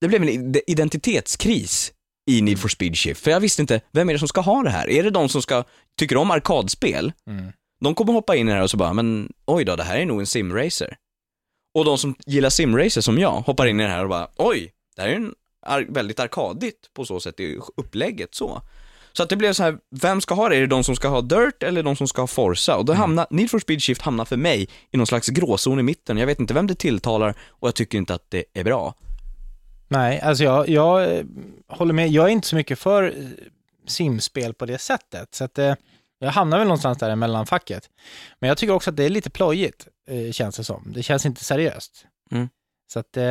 [0.00, 1.92] det blev en ide- identitetskris
[2.30, 3.20] i Need for Speed Shift.
[3.24, 4.90] För jag visste inte, vem är det som ska ha det här?
[4.90, 5.64] Är det de som ska,
[5.98, 7.12] tycker om arkadspel?
[7.30, 7.52] Mm.
[7.84, 9.98] De kommer hoppa in i det här och så bara, men oj då, det här
[9.98, 10.96] är nog en simracer.
[11.78, 14.72] Och de som gillar simracer som jag hoppar in i det här och bara, oj,
[14.96, 15.34] det här är en
[15.66, 18.62] ar- väldigt arkadigt på så sätt i upplägget så.
[19.12, 20.56] Så att det blev så här, vem ska ha det?
[20.56, 22.76] Är det de som ska ha Dirt eller de som ska ha Forza?
[22.76, 25.82] Och då hamnar, Need for Speed Shift hamnar för mig i någon slags gråzon i
[25.82, 26.18] mitten.
[26.18, 28.94] Jag vet inte vem det tilltalar och jag tycker inte att det är bra.
[29.88, 31.24] Nej, alltså jag, jag eh,
[31.68, 32.08] håller med.
[32.08, 33.24] Jag är inte så mycket för eh,
[33.86, 35.34] simspel på det sättet.
[35.34, 35.74] Så att eh,
[36.18, 37.90] jag hamnar väl någonstans där mellan facket.
[38.38, 40.92] Men jag tycker också att det är lite plojigt, eh, känns det som.
[40.94, 42.06] Det känns inte seriöst.
[42.30, 42.48] Mm.
[42.92, 43.24] Så att, eh,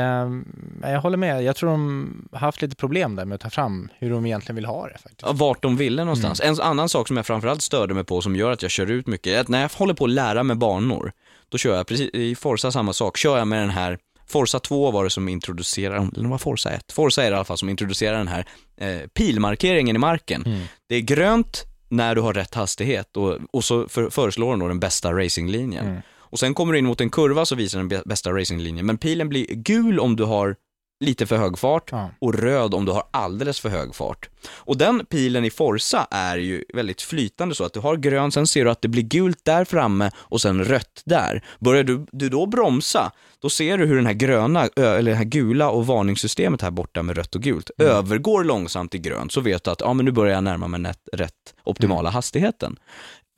[0.82, 1.44] jag håller med.
[1.44, 4.56] Jag tror de har haft lite problem där med att ta fram hur de egentligen
[4.56, 5.22] vill ha det faktiskt.
[5.22, 6.42] Ja, Vart de ville någonstans.
[6.42, 9.08] En annan sak som jag framförallt störde mig på som gör att jag kör ut
[9.08, 11.12] mycket, är att när jag håller på att lära mig banor,
[11.50, 14.92] då kör jag precis, i Forza samma sak, kör jag med den här Forza 2
[14.92, 17.58] var det som introducerade, eller det var Forza 1, Forza är det i alla fall
[17.58, 18.46] som introducerar den här
[18.78, 20.44] eh, pilmarkeringen i marken.
[20.46, 20.62] Mm.
[20.88, 24.68] Det är grönt när du har rätt hastighet och, och så för, föreslår den då
[24.68, 25.86] den bästa racinglinjen.
[25.86, 26.02] Mm.
[26.30, 28.98] Och sen kommer du in mot en kurva så visar den bä- bästa racinglinjen, men
[28.98, 30.56] pilen blir gul om du har
[31.00, 32.10] lite för hög fart Ja.
[32.22, 34.30] och röd om du har alldeles för hög fart.
[34.50, 38.48] Och den pilen i Forza är ju väldigt flytande så att du har grön, sen
[38.48, 41.44] ser du att det blir gult där framme och sen rött där.
[41.60, 43.12] Börjar du, du då bromsa,
[43.42, 47.04] då ser du hur den här gröna, eller det här gula och varningssystemet här borta
[47.04, 50.12] med rött och gult övergår långsamt till grönt, så vet du att ja, men nu
[50.12, 52.80] börjar jag närma mig rätt, rätt optimala hastigheten.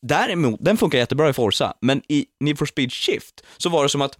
[0.01, 3.89] Däremot, den funkar jättebra i Forza, men i Need for Speed Shift så var det
[3.89, 4.17] som att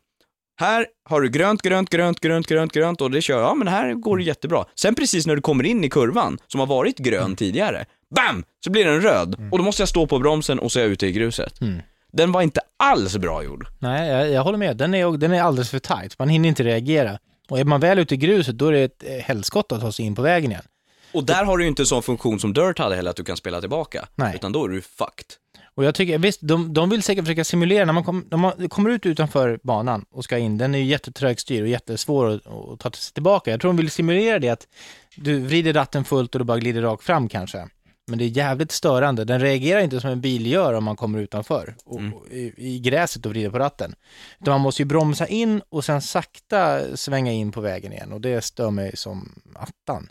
[0.60, 3.94] här har du grönt, grönt, grönt, grönt, grönt, grönt och det kör, ja men här
[3.94, 4.66] går det jättebra.
[4.76, 8.44] Sen precis när du kommer in i kurvan, som har varit grön tidigare, BAM!
[8.64, 10.92] Så blir den röd och då måste jag stå på bromsen och så är jag
[10.92, 11.62] ute i gruset.
[11.62, 11.82] Mm.
[12.12, 13.68] Den var inte alls bra gjord.
[13.80, 14.78] Nej, jag, jag håller med.
[14.78, 16.20] Den är, den är alldeles för tight.
[16.20, 17.20] Man hinner inte reagera.
[17.50, 19.92] Och är man väl ute i gruset, då är det ett eh, helskott att ta
[19.92, 20.64] sig in på vägen igen.
[21.12, 23.24] Och där har du ju inte en sån funktion som Dirt hade heller, att du
[23.24, 24.08] kan spela tillbaka.
[24.16, 24.36] Nej.
[24.36, 25.26] Utan då är du fucked.
[25.76, 28.70] Och jag tycker, visst, de, de vill säkert försöka simulera, när man kom, när man
[28.70, 32.80] kommer ut utanför banan och ska in, den är ju jättetrögstyrd och jättesvår att, att
[32.80, 33.52] ta sig tillbaka.
[33.52, 34.68] Jag tror de vill simulera det att
[35.16, 37.68] du vrider ratten fullt och du bara glider rakt fram kanske.
[38.08, 39.26] Men det är jävligt störande.
[39.26, 42.14] Den reagerar inte som en bil gör om man kommer utanför och, Mm.
[42.14, 43.96] och i, i gräset och vrider på ratten.
[44.42, 48.22] Utan man måste ju bromsa in och sen sakta svänga in på vägen igen och
[48.22, 50.10] det stör mig som attan.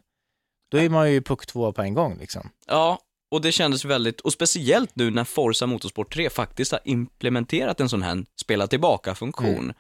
[0.70, 2.50] Då är man ju puck två på en gång liksom.
[2.66, 2.98] Ja,
[3.30, 7.88] och det kändes väldigt, och speciellt nu när Forza Motorsport 3 faktiskt har implementerat en
[7.88, 9.64] sån här spela tillbaka-funktion.
[9.64, 9.74] Mm.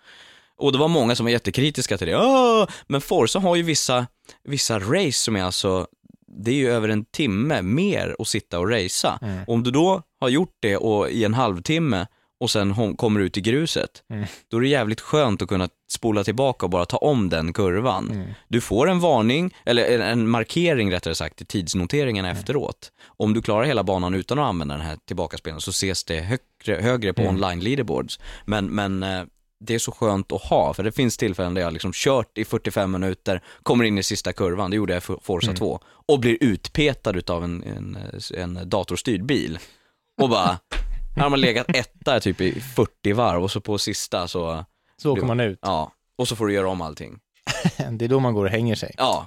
[0.56, 2.16] Och det var många som var jättekritiska till det.
[2.16, 2.68] Åh!
[2.86, 4.06] Men Forza har ju vissa,
[4.44, 5.86] vissa race som är alltså,
[6.44, 9.18] det är ju över en timme mer att sitta och racea.
[9.22, 9.44] Mm.
[9.46, 12.06] Om du då har gjort det och i en halvtimme
[12.40, 14.24] och sen kommer ut i gruset, Mm.
[14.50, 18.10] då är det jävligt skönt att kunna spola tillbaka och bara ta om den kurvan.
[18.10, 18.28] Mm.
[18.48, 22.36] Du får en varning, eller en- markering rättare sagt, i tidsnoteringen Mm.
[22.36, 22.92] efteråt.
[23.06, 26.82] Om du klarar hela banan utan att använda den här tillbakaspelaren så ses det högre,
[26.82, 27.34] högre på Mm.
[27.34, 28.20] online leaderboards.
[28.44, 29.22] Men, men eh,
[29.60, 32.44] det är så skönt att ha, för det finns tillfällen där jag liksom kört i
[32.44, 35.56] 45 minuter, kommer in i sista kurvan, det gjorde jag i Forza Mm.
[35.56, 37.98] 2, och blir utpetad utav en, en,
[38.34, 39.58] en datorstyrd bil.
[40.20, 40.58] Och bara,
[41.18, 44.64] här har man legat etta typ i 40 varv och så på sista så,
[44.96, 45.58] Så åker man ut.
[45.62, 47.18] ja, och så får du göra om allting.
[47.90, 48.94] Det är då man går och hänger sig.
[48.98, 49.26] Ja,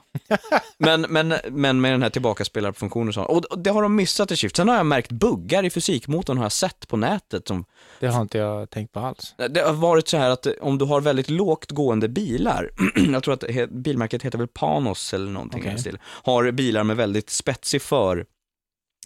[0.78, 3.22] men, men, men med den här tillbakaspelarfunktionen och så.
[3.24, 4.56] Och det har de missat i Shift.
[4.56, 7.66] Sen har jag märkt buggar i fysikmotorn har jag sett på nätet som
[8.00, 9.36] Det har inte jag tänkt på alls.
[9.50, 12.70] Det har varit så här att om du har väldigt lågt gående bilar,
[13.14, 15.72] jag tror att bilmärket heter väl Panos eller någonting i Okej.
[15.72, 18.26] den stil, har bilar med väldigt spetsig för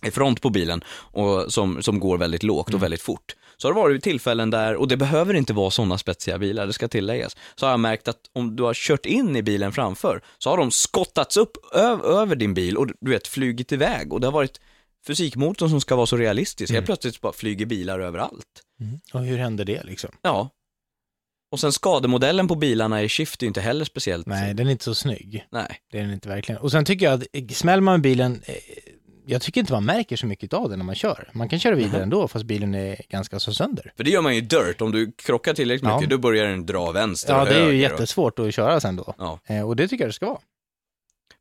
[0.03, 3.35] eh, front på bilen och som, som går väldigt lågt och väldigt fort.
[3.57, 6.73] Så har det varit tillfällen där, och det behöver inte vara sådana spetsiga bilar, det
[6.73, 10.21] ska tilläggas, så har jag märkt att om du har kört in i bilen framför,
[10.37, 11.57] så har de skottats upp
[12.03, 14.59] över din bil och du vet, flugit iväg och det har varit
[15.07, 18.45] fysikmotorn som ska vara så realistisk, helt plötsligt bara flyger bilar överallt.
[19.13, 20.09] Och hur hände det liksom?
[20.21, 20.49] Ja.
[21.51, 24.27] Och sen skademodellen på bilarna i Shift är ju inte heller speciellt.
[24.27, 25.45] Nej, den är inte så snygg.
[25.51, 25.79] Nej.
[25.91, 26.61] Det är den inte verkligen.
[26.61, 28.55] Och sen tycker jag att smäller man med bilen, eh,
[29.25, 31.29] jag tycker inte man märker så mycket av det när man kör.
[31.33, 33.93] Man kan köra vidare ändå fast bilen är ganska så sönder.
[33.97, 35.95] För det gör man ju i dirt, om du krockar tillräckligt Ja.
[35.97, 38.95] mycket, då börjar den dra vänster Ja, och det är ju jättesvårt att köra sen
[38.95, 39.03] då.
[39.03, 39.39] Och, ja.
[39.45, 40.39] Eh, Och det tycker jag det ska vara.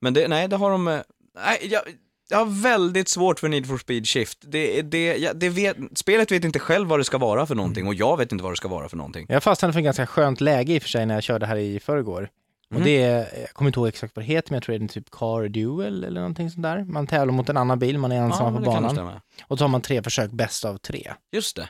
[0.00, 0.88] Men det, nej, det har de...
[0.88, 0.98] eh,
[1.46, 1.82] Nej, jag,
[2.30, 4.38] jag har väldigt svårt för Need for Speed Shift.
[4.40, 7.86] Det, det, jag, det vet, spelet vet inte själv vad det ska vara för någonting
[7.86, 9.26] och jag vet inte vad det ska vara för någonting.
[9.28, 11.56] Jag fastnade för ett ganska skönt läge i och för sig när jag körde här
[11.56, 12.28] i förrgår.
[12.74, 12.84] Och Mm.
[12.84, 14.88] det är, jag kommer inte ihåg exakt vad det heter, men jag tror det är
[14.88, 16.84] typ Car Duel eller någonting sånt där.
[16.84, 19.20] Man tävlar mot en annan bil, man är ensam men på banan.
[19.46, 21.12] Och så har man tre försök, bäst av tre.
[21.32, 21.68] Just det.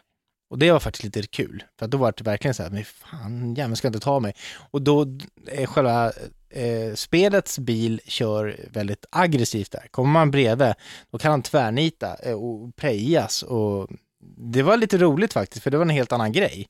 [0.51, 3.55] Och det var faktiskt lite kul, för då var det verkligen så här, men fan,
[3.55, 4.35] jäveln ska inte ta mig.
[4.71, 5.07] Och då
[5.47, 6.13] är själva
[6.51, 9.87] eh, spelets bil kör väldigt aggressivt där.
[9.91, 10.75] Kommer man bredvid,
[11.11, 13.89] då kan han tvärnita eh, och prejas och
[14.37, 16.67] det var lite roligt faktiskt, för det var en helt annan grej.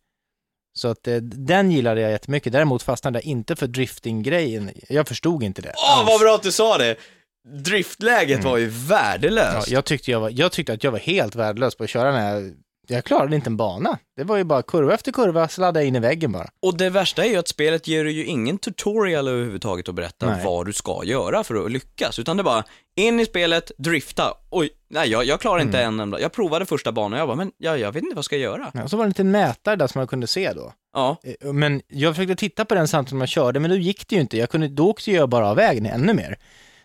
[0.77, 2.53] Så att eh, den gillade jag jättemycket.
[2.53, 4.71] Däremot fastnade jag inte för drifting-grejen.
[4.89, 5.73] Jag förstod inte det.
[5.77, 6.09] Åh, alls.
[6.09, 6.97] vad bra att du sa det!
[7.65, 9.69] Driftläget var ju Ja, värdelöst.
[9.71, 12.35] jag, tyckte jag, var, jag tyckte att jag var helt värdelös på att köra när
[12.35, 12.53] jag,
[12.87, 13.99] jag klarade inte en bana.
[14.16, 16.49] Det var ju bara kurva efter kurva, sladda in i väggen bara.
[16.62, 20.44] Och det värsta är ju att spelet ger ju ingen tutorial överhuvudtaget att berätta Nej.
[20.44, 22.64] vad du ska göra för att lyckas, utan det bara
[22.97, 24.33] in i spelet, drifta.
[24.51, 26.20] Oj, nej jag, jag klarar inte en enda.
[26.20, 28.37] Jag provade första banan och jag bara, men jag, jag vet inte vad jag ska
[28.37, 28.70] göra.
[28.75, 30.73] Ja, och så var det en liten mätare där som man kunde se då.
[30.94, 34.09] Ja, Eh, Men jag försökte titta på den samtidigt som jag körde, men då gick
[34.09, 34.37] det ju inte.
[34.37, 36.38] Jag kunde, då åkte jag bara av vägen ännu mer.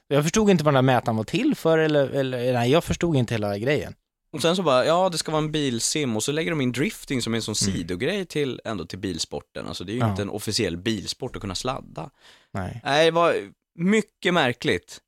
[0.07, 3.15] Jag förstod inte vad den där mätaren var till för, eller, eller nej, jag förstod
[3.15, 3.93] inte hela grejen.
[4.31, 6.71] Och sen så bara, ja det ska vara en bilsim och så lägger de in
[6.71, 9.67] drifting som en sån sidogrej till, ändå till bilsporten.
[9.67, 10.09] Alltså det är ju Ja.
[10.09, 12.09] inte en officiell bilsport att kunna sladda.
[12.53, 12.81] Nej.
[12.83, 13.35] Nej, det var
[13.75, 14.99] mycket märkligt.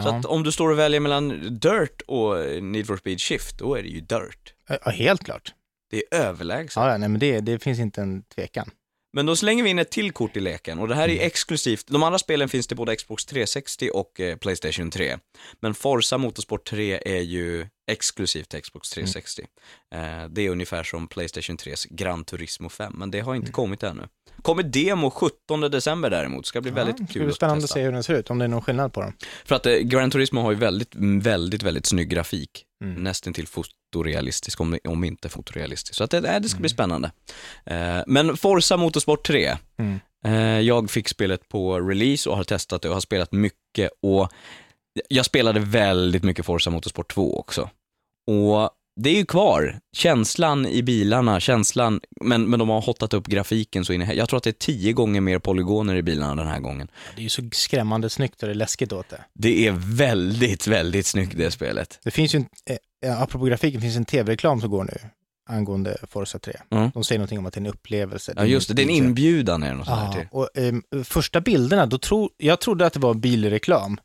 [0.00, 0.16] Så Ja.
[0.18, 3.82] att om du står och väljer mellan Dirt och Need for Speed Shift, då är
[3.82, 4.54] det ju Dirt.
[4.84, 5.54] Ja, helt klart.
[5.90, 6.76] Det är överlägset.
[6.76, 8.70] Ja, nej, men det, det finns inte en tvekan.
[9.14, 11.86] Men då slänger vi in ett till kort i leken och det här är exklusivt.
[11.86, 15.18] De andra spelen finns till både Xbox 360 och eh, Playstation 3.
[15.60, 19.46] Men Forza Motorsport 3 är ju exklusivt till Xbox 360.
[19.94, 20.00] Eh,
[20.30, 24.02] det är ungefär som Playstation 3s Gran Turismo 5, men det har inte kommit ännu.
[24.42, 27.62] Kommer demo 17 december däremot, ska bli väldigt ja, det ska kul bli spännande att
[27.62, 27.74] testa.
[27.74, 29.12] se hur den ser ut, om det är någon skillnad på dem.
[29.44, 32.64] För att eh, Gran Turismo har ju väldigt, väldigt, väldigt snygg grafik.
[32.84, 33.02] Mm.
[33.02, 35.94] Nästan till fotorealistisk, om, om inte fotorealistisk.
[35.96, 36.62] Så att det, eh, det ska Mm.
[36.62, 37.12] bli spännande.
[37.66, 39.56] Eh, men Forza Motorsport 3.
[39.78, 40.00] Mm.
[40.24, 44.32] Eh, jag fick spelet på release och har testat det och har spelat mycket och
[45.08, 47.70] jag spelade väldigt mycket Forza Motorsport 2 också.
[48.26, 53.26] Och det är ju kvar, känslan i bilarna, känslan, men, men de har hottat upp
[53.26, 56.34] grafiken så in i, Jag tror att det är tio gånger mer polygoner i bilarna
[56.34, 56.88] den här gången.
[57.14, 59.20] Det är ju så skrämmande snyggt och det är läskigt åt det.
[59.34, 62.00] Det är väldigt, väldigt snyggt det spelet.
[62.04, 62.46] Det finns ju, en,
[63.04, 65.10] eh, apropå grafiken, finns en tv-reklam som går nu
[65.48, 66.52] angående Forza 3.
[66.70, 66.90] Mm.
[66.94, 68.32] De säger någonting om att det är en upplevelse.
[68.36, 70.28] Ja just det, det är en inbjudan är det något sånt här till.
[70.30, 73.98] och ehm, första bilderna, då tro, jag trodde att det var bilreklam.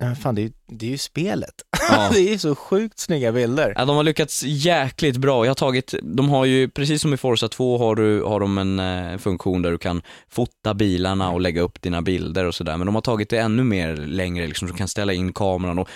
[0.00, 1.54] Så bara, "Nej, men fan det är ju, det är ju spelet.
[1.90, 2.10] Ja.
[2.12, 3.72] det är ju så sjukt snygga bilder.
[3.76, 5.44] Ja, de har lyckats jäkligt bra.
[5.44, 8.58] Jag har tagit, de har ju, precis som i Forza 2 har, du, har de
[8.58, 12.76] en eh, funktion där du kan fota bilarna och lägga upp dina bilder och sådär,
[12.76, 15.88] men de har tagit det ännu mer längre, liksom, du kan ställa in kameran och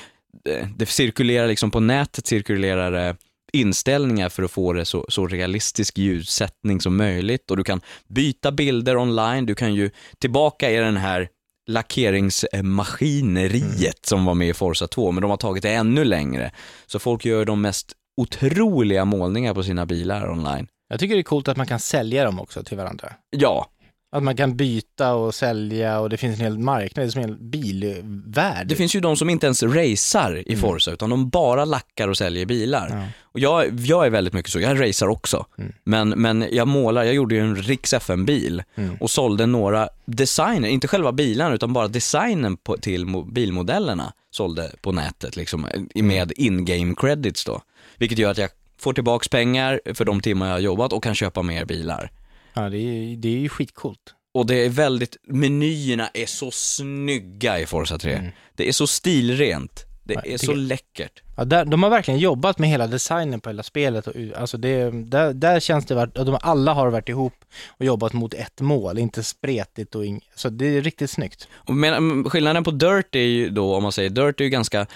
[0.49, 3.17] eh, det cirkulerar liksom, på nätet cirkulerar det
[3.53, 8.53] inställningar för att få det så, så realistisk ljussättning som möjligt och du kan byta
[8.53, 11.29] bilder online, du kan ju tillbaka i den här
[11.67, 16.51] lackeringsmaskineriet som var med i Forza 2, men de har tagit det ännu längre.
[16.87, 20.67] Så folk gör de mest otroliga målningar på sina bilar online.
[20.89, 23.13] Jag tycker det är coolt att man kan sälja dem också till varandra.
[23.31, 23.67] Ja,
[24.15, 27.23] Att man kan byta och sälja och det finns en hel marknad, det är som
[27.23, 28.67] en hel bilvärld.
[28.67, 30.61] Det finns ju de som inte ens racear i Mm.
[30.61, 32.89] Forza, utan de bara lackar och säljer bilar.
[32.91, 33.07] Ja.
[33.23, 35.47] Och jag, jag är väldigt mycket så, jag racear också.
[35.59, 35.73] Mm.
[35.85, 38.97] Men, men jag målar, jag gjorde ju en Riks FM-bil Mm.
[39.01, 44.71] och sålde några designer, inte själva bilarna utan bara designen på, till mo- bilmodellerna sålde
[44.81, 47.61] på nätet liksom med in-game credits då.
[47.97, 51.15] Vilket gör att jag får tillbaks pengar för de timmar jag har jobbat och kan
[51.15, 52.11] köpa mer bilar.
[52.55, 54.15] Ja, det är, det är ju skitcoolt.
[54.35, 58.13] Och det är väldigt, menyerna är så snygga i Forza 3.
[58.13, 58.31] Mm.
[58.55, 59.85] Det är så stilrent.
[60.05, 61.23] Det Ja, är så läckert.
[61.37, 64.07] Ja, där, de har verkligen jobbat med hela designen på hela spelet.
[64.07, 68.13] Och, alltså det, där, där känns det att de alla har varit ihop och jobbat
[68.13, 71.49] mot ett mål, inte spretigt och ing, så det är riktigt snyggt.
[71.69, 74.87] Men, skillnaden på Dirt är ju då, om man säger Dirt är ju ganska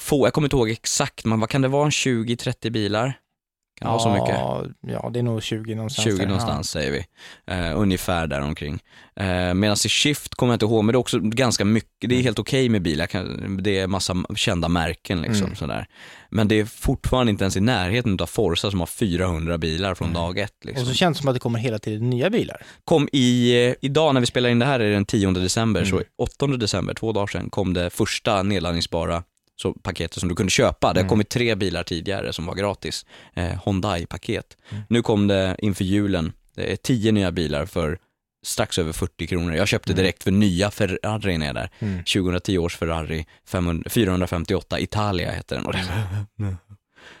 [0.00, 3.18] få, jag kommer inte ihåg exakt, men vad kan det vara, en 20-30 bilar?
[3.78, 4.28] Kan det vara så mycket?
[4.38, 6.04] Ja, ja, det är nog 20 någonstans.
[6.04, 6.26] 20 där.
[6.26, 7.04] någonstans säger vi.
[7.54, 8.78] Eh, ungefär däromkring.
[9.20, 12.18] Eh, Medan i Shift kommer jag inte ihåg, men det är också ganska mycket, det
[12.18, 15.56] är helt okej med bilar, kan- det är massa kända märken liksom Mm.
[15.56, 15.86] sådär.
[16.30, 20.12] Men det är fortfarande inte ens i närheten av Forza som har 400 bilar från
[20.12, 20.52] dag ett.
[20.64, 20.82] Liksom.
[20.82, 22.62] Och så känns det som att det kommer hela tiden nya bilar.
[22.84, 25.80] kom i, eh, idag när vi spelar in det här är det den 10 december,
[25.80, 25.90] Mm.
[25.90, 29.22] så 8 december, två dagar sedan, kom det första nedladdningsbara
[29.60, 30.92] så, paketet som du kunde köpa.
[30.92, 31.08] Det har Mm.
[31.08, 34.56] kommit tre bilar tidigare som var gratis, eh, Hyundai-paket.
[34.70, 34.82] Mm.
[34.88, 37.98] Nu kom det inför julen, det är 10 nya bilar för
[38.46, 39.54] strax över 40 kronor.
[39.54, 40.02] Jag köpte Mm.
[40.02, 41.70] direkt för nya Ferrarin är där.
[41.78, 42.04] Mm.
[42.04, 45.66] 2010 års Ferrari 500, 458 Italia heter den.
[45.66, 45.78] Och det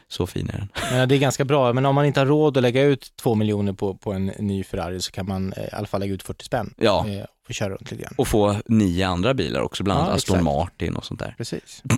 [0.08, 0.68] så fin är den.
[0.92, 3.34] Men det är ganska bra, men om man inte har råd att lägga ut två
[3.34, 6.22] miljoner på, på en ny Ferrari så kan man eh, i alla fall lägga ut
[6.22, 6.74] 40 spänn.
[6.76, 8.14] Ja, Eh, och köra runt lite grann.
[8.16, 10.44] och få nio andra bilar också, bland annat Ja, Aston.
[10.44, 11.34] Martin och sånt där.
[11.38, 11.82] Precis.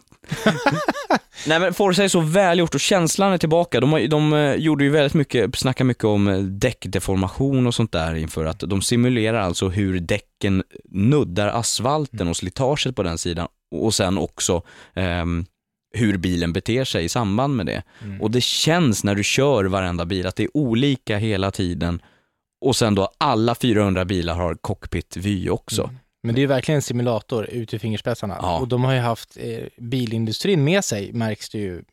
[1.47, 3.81] Nej men Forza är så välgjort och känslan är tillbaka.
[3.81, 7.93] De, har, de eh, gjorde ju väldigt mycket, snackade mycket om eh, däckdeformation och sånt
[7.93, 13.49] där inför att de simulerar alltså hur däcken nuddar asfalten och slitaget på den sidan
[13.71, 14.63] och sen också
[14.95, 15.47] ehm,
[15.93, 17.83] hur bilen beter sig i samband med det.
[18.03, 18.21] Mm.
[18.21, 22.03] Och det känns när du kör varenda bil att det är olika hela tiden
[22.61, 25.83] och sen då alla 400 bilar har cockpitvy också.
[25.83, 25.97] Mm.
[26.23, 28.39] Men det är ju verkligen en simulator ut i fingerspetsarna.
[28.43, 28.59] Ja.
[28.59, 31.85] Och de har ju haft eh, bilindustrin med sig, märks det ju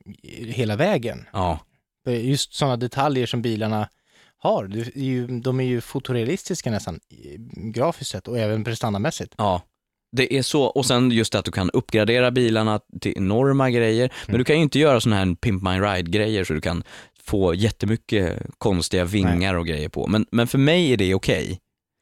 [0.47, 1.25] hela vägen.
[1.33, 1.59] Ja,
[2.05, 3.89] Just sådana detaljer som bilarna
[4.37, 4.67] har,
[5.41, 6.99] de är ju fotorealistiska nästan,
[7.73, 9.33] grafiskt sett och även prestandamässigt.
[9.37, 9.61] Ja,
[10.11, 10.63] det är så.
[10.63, 14.09] Och sen just att du kan uppgradera bilarna till enorma grejer.
[14.25, 14.39] Men Mm.
[14.39, 16.83] du kan ju inte göra sådana här Pimp My Ride-grejer så du kan
[17.23, 20.07] få jättemycket konstiga vingar och grejer på.
[20.07, 21.59] Men, men för mig är det okej.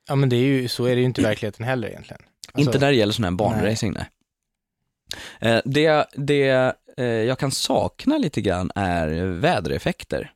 [0.08, 2.22] Ja men det är ju, så är det ju inte i verkligheten heller egentligen.
[2.54, 4.06] Alltså, Inte när det gäller sån här barnracing, nej.
[5.40, 10.32] Eh, det det eh, jag kan sakna lite grann är vädereffekter.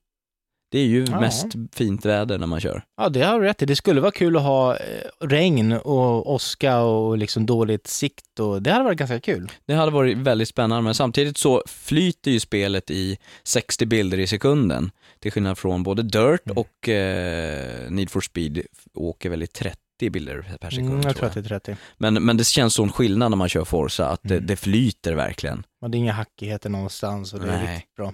[0.72, 1.20] Det är ju Ja.
[1.20, 2.84] mest fint väder när man kör.
[2.98, 3.66] Ja, det har du rätt i.
[3.66, 4.82] Det skulle vara kul att ha eh,
[5.20, 9.52] regn och åska och liksom dåligt sikt och det hade varit ganska kul.
[9.66, 14.28] Det hade varit väldigt spännande, men samtidigt så flyter ju spelet i 60 bilder i
[14.28, 14.92] sekunden.
[15.20, 16.58] Till skillnad från både Dirt Mm.
[16.58, 18.62] och eh, Need for Speed
[18.94, 19.76] åker väl i 30
[20.12, 20.90] bilder per sekund.
[20.90, 21.76] Mm, jag tror tror att det är 30.
[21.98, 24.46] Men, men det känns sån skillnad när man kör Forza, att det, Mm.
[24.48, 25.64] det flyter verkligen.
[25.82, 27.74] Och det är inga hackigheter någonstans och det är Nej.
[27.76, 28.14] riktigt bra.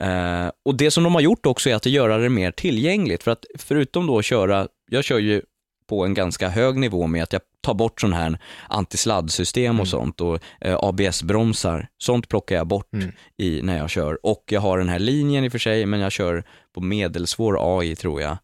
[0.00, 3.30] Eh, och det som de har gjort också är att göra det mer tillgängligt, för
[3.30, 5.42] att förutom då att köra, jag kör ju
[5.88, 8.38] på en ganska hög nivå med att jag tar bort sån här
[8.68, 9.80] antisladdsystem Mm.
[9.80, 13.12] och sånt och eh, ABS-bromsar, sånt plockar jag bort Mm.
[13.36, 14.18] i, när jag kör.
[14.26, 16.44] Och jag har den här linjen i och för sig, men jag kör
[16.74, 18.36] på medelsvår AI tror jag.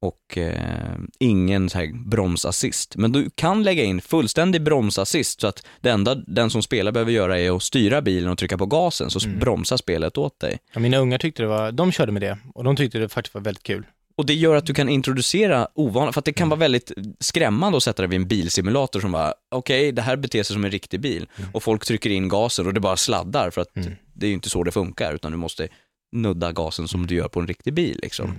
[0.00, 2.96] Och eh, ingen så här bromsassist.
[2.96, 7.12] Men du kan lägga in fullständig bromsassist så att det enda den som spelar behöver
[7.12, 9.38] göra är att styra bilen och trycka på gasen så Mm.
[9.38, 10.58] bromsar spelet åt dig.
[10.74, 13.34] Ja, mina ungar tyckte det var, de körde med det och de tyckte det faktiskt
[13.34, 13.86] var väldigt kul.
[14.16, 16.50] Och det gör att du kan introducera ovana, för att det kan Mm.
[16.50, 20.42] vara väldigt skrämmande att sätta dig vid en bilsimulator som bara, okej, det här beter
[20.42, 21.26] sig som en riktig bil.
[21.38, 21.50] Mm.
[21.54, 23.92] Och folk trycker in gasen och det bara sladdar för att Mm.
[24.14, 25.68] det är ju inte så det funkar, utan du måste
[26.12, 28.34] nudda gasen som du gör på en riktig bil liksom.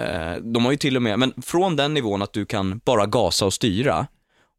[0.00, 3.06] Eh, De har ju till och med, men från den nivån att du kan bara
[3.06, 4.06] gasa och styra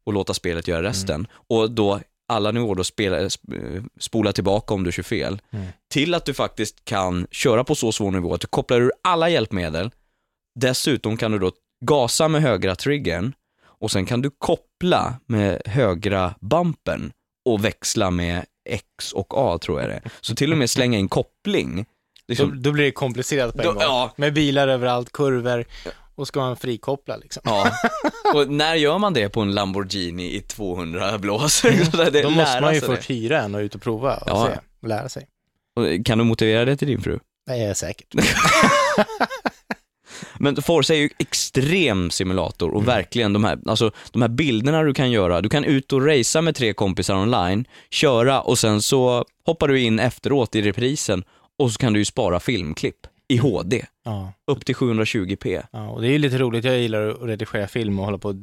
[0.06, 1.26] och låta spelet göra resten Mm.
[1.34, 5.66] och då alla nivåer då spela, sp- eh, spola tillbaka om du kör fel, Mm.
[5.90, 9.28] till att du faktiskt kan köra på så svår nivå att du kopplar ur alla
[9.28, 9.90] hjälpmedel,
[10.60, 11.52] dessutom kan du då
[11.84, 13.32] gasa med högra triggern
[13.64, 17.12] och sen kan du koppla med högra bumpern
[17.44, 20.00] och växla med X och A tror jag det.
[20.20, 21.86] Så till och med slänga in koppling.
[22.38, 23.82] Då, Liksom, då blir det komplicerat på en då, gång.
[23.82, 25.64] ja, Med bilar överallt, kurvor
[26.14, 27.42] och ska man frikoppla liksom.
[27.44, 27.70] Ja,
[28.34, 31.62] och när gör man det på en Lamborghini i 200 blås?
[32.12, 33.04] Det- Då måste man ju det.
[33.08, 34.48] hyra en och ut och prova och Ja.
[34.82, 35.26] se lära sig.
[35.76, 37.18] Och Kan du motivera det till din fru?
[37.46, 38.14] Det är säkert.
[40.38, 44.94] Men Forza är ju extrem simulator och verkligen de här, alltså, de här bilderna du
[44.94, 45.40] kan göra.
[45.40, 49.80] Du kan ut och racea med tre kompisar online, köra och sen så hoppar du
[49.80, 51.24] in efteråt i reprisen
[51.58, 54.32] och så kan du ju spara filmklipp i HD, Ja.
[54.46, 55.62] upp till 720p.
[55.72, 56.64] ja, och det är ju lite roligt.
[56.64, 58.34] Jag gillar att redigera film och hålla på och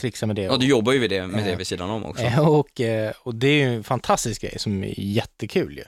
[0.00, 0.42] trixa med det.
[0.42, 2.22] Ja, du jobbar ju med det, med det Eh, vid sidan om också.
[2.24, 5.84] Eh, Och, eh, och det är ju en fantastisk grej som är jättekul ju.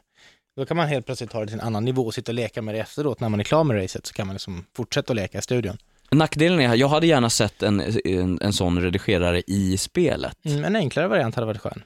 [0.57, 2.63] Då kan man helt plötsligt ta det till en annan nivå och sitta och leka
[2.63, 3.21] med det efteråt.
[3.21, 5.77] När man är klar med racet så kan man liksom fortsätta att leka i studion.
[6.11, 10.37] Nackdelen är, jag hade gärna sett en, en, en sån redigerare i spelet.
[10.45, 11.83] Mm, en enklare variant hade varit skön.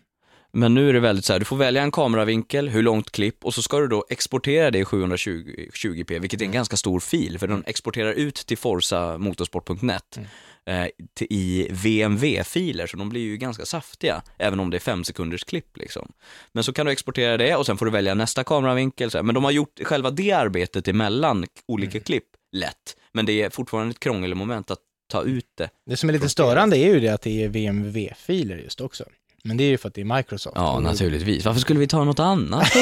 [0.55, 3.45] Men nu är det väldigt så här, du får välja en kameravinkel, hur långt klipp
[3.45, 7.39] och så ska du då exportera det i 720p, vilket är en ganska stor fil,
[7.39, 10.19] för den exporterar ut till forsamotorsport.net
[10.67, 15.05] eh, till, i VMV-filer, så de blir ju ganska saftiga, även om det är fem
[15.05, 16.13] sekunders klipp liksom.
[16.53, 19.23] Men så kan du exportera det och sen får du välja nästa kameravinkel, så här.
[19.23, 22.27] men de har gjort själva det arbetet emellan olika klipp
[22.57, 24.81] lätt, men det är fortfarande ett krångelmoment att
[25.13, 25.71] ta ut det.
[25.87, 29.05] Det som är lite störande är ju det att det är VMV-filer just också.
[29.45, 30.57] Men det är ju för att det är Microsoft.
[30.57, 31.45] Ja, naturligtvis.
[31.45, 32.81] Varför skulle vi ta något annat då?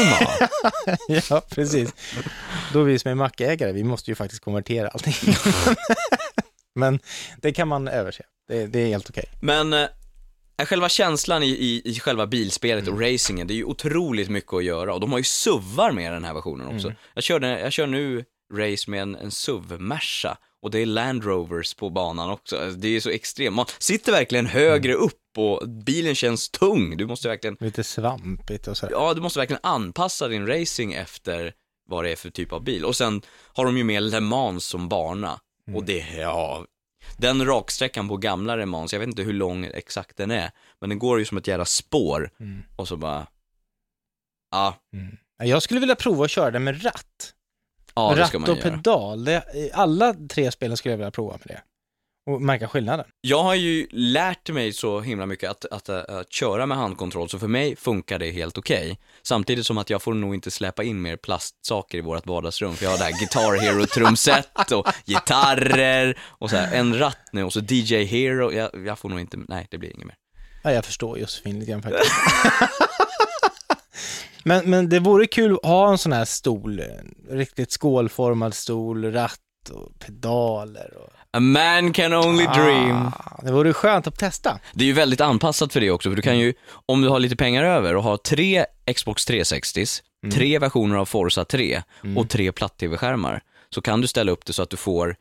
[1.30, 1.94] ja, precis.
[2.72, 5.34] Då vi som är mackägare, vi måste ju faktiskt konvertera allting.
[6.74, 6.98] Men
[7.36, 8.22] det kan man överse.
[8.48, 9.24] Det, det är helt okej.
[9.40, 9.88] Men eh,
[10.64, 14.64] själva känslan i, i, i själva bilspelet och racingen, det är ju otroligt mycket att
[14.64, 16.92] göra och de har ju SUVar med den här versionen också.
[17.14, 21.74] Jag, körde, jag kör nu race med en, en SUV-Merca och det är Land Rovers
[21.74, 22.58] på banan också.
[22.58, 26.96] Alltså, Det är så extremt, man sitter verkligen högre upp och bilen känns tung.
[26.96, 28.92] Du måste verkligen, Lite svampigt och sådär.
[28.92, 31.52] ja du måste verkligen anpassa din racing efter
[31.88, 32.84] vad det är för typ av bil.
[32.84, 33.22] Och sen
[33.54, 35.40] har de ju med Le Mans som bana.
[35.74, 36.64] Och det, ja,
[37.16, 40.50] den raksträckan på gamla Le Mans, jag vet inte hur lång exakt den är,
[40.80, 42.30] men den går ju som ett jävla spår.
[42.40, 42.62] Mm.
[42.76, 43.26] Och så bara,
[44.50, 45.16] ja, Mm.
[45.42, 47.34] Jag skulle vilja prova att köra det med ratt.
[47.94, 48.70] Ja det ratt ska man och göra.
[48.70, 49.24] pedal.
[49.24, 51.60] Det, alla tre spelen skulle jag vilja prova med det.
[52.30, 53.06] Och märka skillnaden.
[53.20, 57.28] Jag har ju lärt mig så himla mycket att, att, att, att köra med handkontroll,
[57.28, 58.98] så för mig funkar det helt okej.
[59.22, 62.84] Samtidigt som att jag får nog inte släppa in mer plastsaker i vårt vardagsrum, för
[62.84, 67.52] jag har det här Guitar Hero-trumset och gitarrer och så här, en ratt nu och
[67.52, 70.16] så DJ Hero, jag, jag får nog inte, nej det blir inget mer.
[70.62, 72.12] Ja, jag förstår Josefin lite grann faktiskt.
[74.44, 79.12] men, men det vore kul att ha en sån här stol, en riktigt skålformad stol,
[79.12, 80.96] ratt och pedaler.
[80.96, 81.12] Och...
[81.32, 83.06] A man can only dream.
[83.06, 84.58] Ah, det vore skönt att testa.
[84.72, 86.54] Det är ju väldigt anpassat för det också, för du kan ju,
[86.86, 91.44] om du har lite pengar över och har tre Xbox 360s, tre versioner av Forza
[91.44, 91.82] 3
[92.16, 93.42] och tre platt-tv-skärmar,
[93.74, 95.16] så kan du ställa upp det så att du får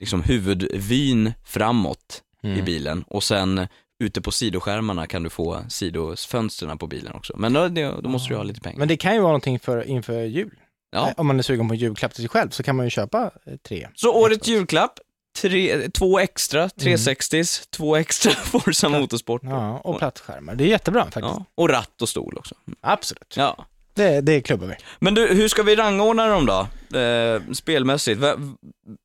[0.00, 3.68] liksom huvudvyn framåt i bilen och sen
[3.98, 7.36] ute på sidoskärmarna kan du få sidofönstren på bilen också.
[7.36, 8.78] Men då, då måste du ha lite pengar.
[8.78, 10.54] Men det kan ju vara någonting för, inför jul.
[10.90, 11.12] Ja.
[11.16, 13.30] Om man är sugen på en julklapp till sig själv så kan man ju köpa
[13.46, 13.88] eh, tre.
[13.94, 14.98] Så årets julklapp,
[15.40, 19.42] tre, två extra 360s, två extra Forza Motorsport.
[19.44, 20.54] Ja, och plattskärmar.
[20.54, 21.24] Det är jättebra faktiskt.
[21.24, 22.54] Ja, och ratt och stol också.
[22.80, 23.34] Absolut.
[23.36, 23.66] Ja.
[23.94, 24.74] Det, det klubbar vi.
[24.98, 26.68] Men du, hur ska vi rangordna dem då?
[26.98, 28.22] Eh, spelmässigt.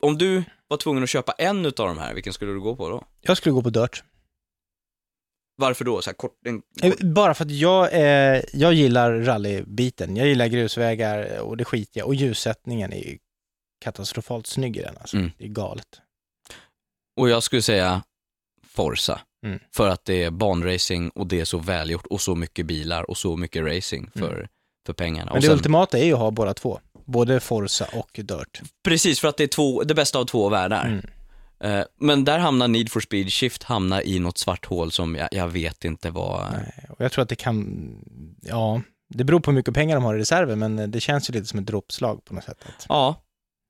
[0.02, 2.90] Om du var tvungen att köpa en utav de här, vilken skulle du gå på
[2.90, 3.04] då?
[3.22, 4.04] Jag skulle gå på Dirt.
[5.56, 6.02] Varför då?
[6.02, 10.16] Så här kort, en, Eh, Bara för att jag, eh, jag gillar rallybiten.
[10.16, 12.06] Jag gillar grusvägar och det skitiga.
[12.06, 13.18] Och ljussättningen är ju
[13.84, 15.18] katastrofalt snygg i den alltså.
[15.18, 15.32] Mm.
[15.38, 15.88] Det är galet.
[17.20, 18.04] och jag skulle säga
[18.68, 19.20] Forza.
[19.46, 19.60] Mm.
[19.76, 23.18] För att det är banracing och det är så välgjort och så mycket bilar och
[23.18, 24.48] så mycket racing för,
[24.86, 25.22] för pengarna.
[25.22, 25.34] Mm.
[25.34, 26.80] Men det sen, ultimata är ju att ha båda två.
[27.06, 28.62] Både Forza och Dirt.
[28.84, 31.02] precis, för att det är två, det bästa av två världar.
[31.64, 35.30] Eh, men där hamnar Need for Speed Shift hamnar i något svart hål som jag,
[35.32, 36.52] jag vet inte vad...
[36.52, 37.96] Nej, Och jag tror att det kan,
[38.42, 41.34] ja, det beror på hur mycket pengar de har i reserven, men det känns ju
[41.34, 42.58] lite som ett dråpslag på något sätt.
[42.90, 43.16] Ja,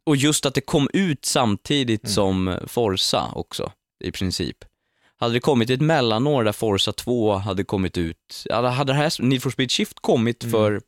[0.06, 2.14] och just att det kom ut samtidigt Mm.
[2.14, 3.72] som Forza också,
[4.04, 4.58] i princip.
[5.18, 9.44] Hade det kommit ett mellanår där Forza 2 hade kommit ut, hade det här Need
[9.44, 10.52] for Speed Shift kommit Mm.
[10.52, 10.82] för,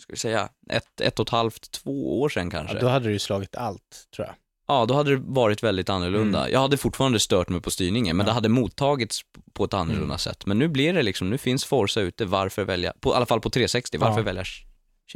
[0.00, 2.76] ska vi säga, ett, ett och ett halvt, två år sedan kanske.
[2.76, 4.34] ja, då hade det ju slagit allt, tror jag.
[4.70, 6.50] Ja, då hade det varit väldigt annorlunda.
[6.50, 8.28] Jag hade fortfarande stört mig på styrningen, men Mm.
[8.28, 8.30] Ja.
[8.30, 9.20] det hade mottagits
[9.52, 10.18] på ett annorlunda Mm.
[10.18, 10.46] sätt.
[10.46, 13.40] Men nu blir det liksom, nu finns Forza ute, varför välja, på, i alla fall
[13.40, 14.24] på 360, varför Ja.
[14.24, 14.68] välja Shift?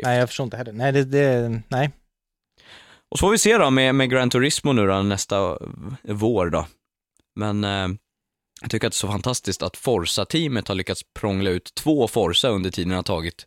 [0.02, 0.72] Nej, jag förstår inte heller.
[0.72, 1.90] Nej, det, det nej.
[3.10, 5.58] Och så får vi se då med, med Gran Turismo nu då, nästa
[6.02, 6.66] vår då.
[7.36, 7.88] Men eh,
[8.60, 12.48] jag tycker att det är så fantastiskt att Forza-teamet har lyckats prångla ut två Forza
[12.48, 13.46] under tiden det har tagit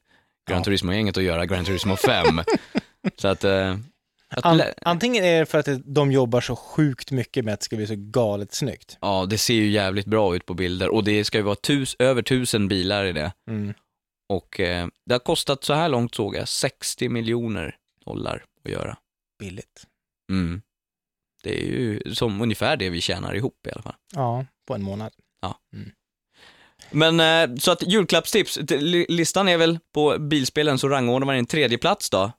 [0.50, 0.64] Gran Ja.
[0.64, 2.26] Turismo-gänget att göra Gran Turismo 5.
[3.18, 3.78] så att, eh, att
[4.30, 7.76] An, antingen är det för att de jobbar så sjukt mycket med att det ska
[7.76, 8.98] bli så galet snyggt.
[9.02, 11.96] ja, det ser ju jävligt bra ut på bilder och det ska ju vara tus,
[12.00, 13.34] över tusen bilar i det.
[13.50, 13.74] Mm.
[14.30, 17.76] Och eh, det har kostat så här långt såg jag 60 miljoner
[18.06, 18.98] dollar att göra.
[19.40, 19.84] Billigt.
[20.32, 20.62] Mm.
[21.44, 23.96] Det är ju som ungefär det vi tjänar ihop i alla fall.
[24.14, 25.12] Ja, på en månad.
[26.92, 28.60] Men eh, så att julklappstips,
[29.10, 32.32] listan är väl på bilspelen så rangordnar man en tredje plats då.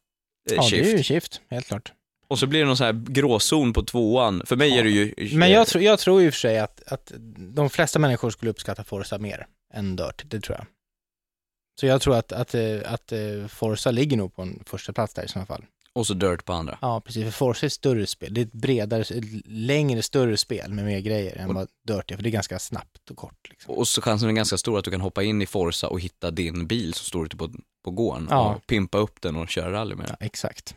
[0.50, 0.84] Eh, Ja, Shift.
[0.84, 1.92] det är ju Shift, helt klart.
[2.28, 4.42] Och så blir det någon sån här gråzon på tvåan.
[4.46, 5.14] För mig är det ju...
[5.38, 7.12] Men jag, tror- jag tror i och för sig att, att
[7.54, 10.66] de flesta människor skulle uppskatta Forza mer än Dirt, det tror jag.
[11.80, 15.14] Så jag tror att, att, eh, att eh, Forza ligger nog på en första plats
[15.14, 15.64] där i sådana fall.
[15.92, 16.78] Och så Dirt på andra.
[16.82, 17.24] Ja, precis.
[17.24, 18.34] För Forza är ett större spel.
[18.34, 22.10] Det är ett bredare, ett längre, större spel med mer grejer än Och- vad Dirt
[22.10, 22.16] är.
[22.16, 23.48] För det är ganska snabbt och kort.
[23.50, 23.74] Liksom.
[23.74, 26.30] Och så chansen är ganska stor att du kan hoppa in i Forza och hitta
[26.30, 27.50] din bil som står ute på,
[27.84, 28.54] på gården Ja.
[28.54, 30.16] och pimpa upp den och köra rally med den.
[30.20, 30.74] Ja, exakt.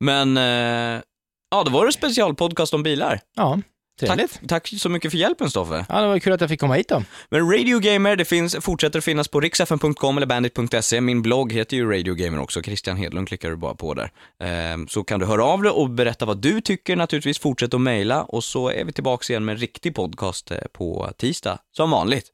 [0.00, 1.02] Men, eh,
[1.50, 3.20] ja, då var det specialpodcast om bilar.
[3.36, 3.60] Ja,
[4.00, 4.32] trevligt.
[4.32, 5.86] Tack, tack så mycket för hjälpen Stoffe.
[5.88, 7.02] Ja, det var kul att jag fick komma hit då.
[7.28, 11.00] Men Radio Gamer, det finns, fortsätter att finnas på riksfn.com eller bandit.se.
[11.00, 14.10] Min blogg heter ju Radio Gamer också, Christian Hedlund klickar du bara på där.
[14.42, 17.80] Ehm, så kan du höra av dig och berätta vad du tycker naturligtvis, fortsätt att
[17.80, 21.90] mejla och så är vi tillbaka igen med en riktig podcast eh, på tisdag, som
[21.90, 22.32] vanligt.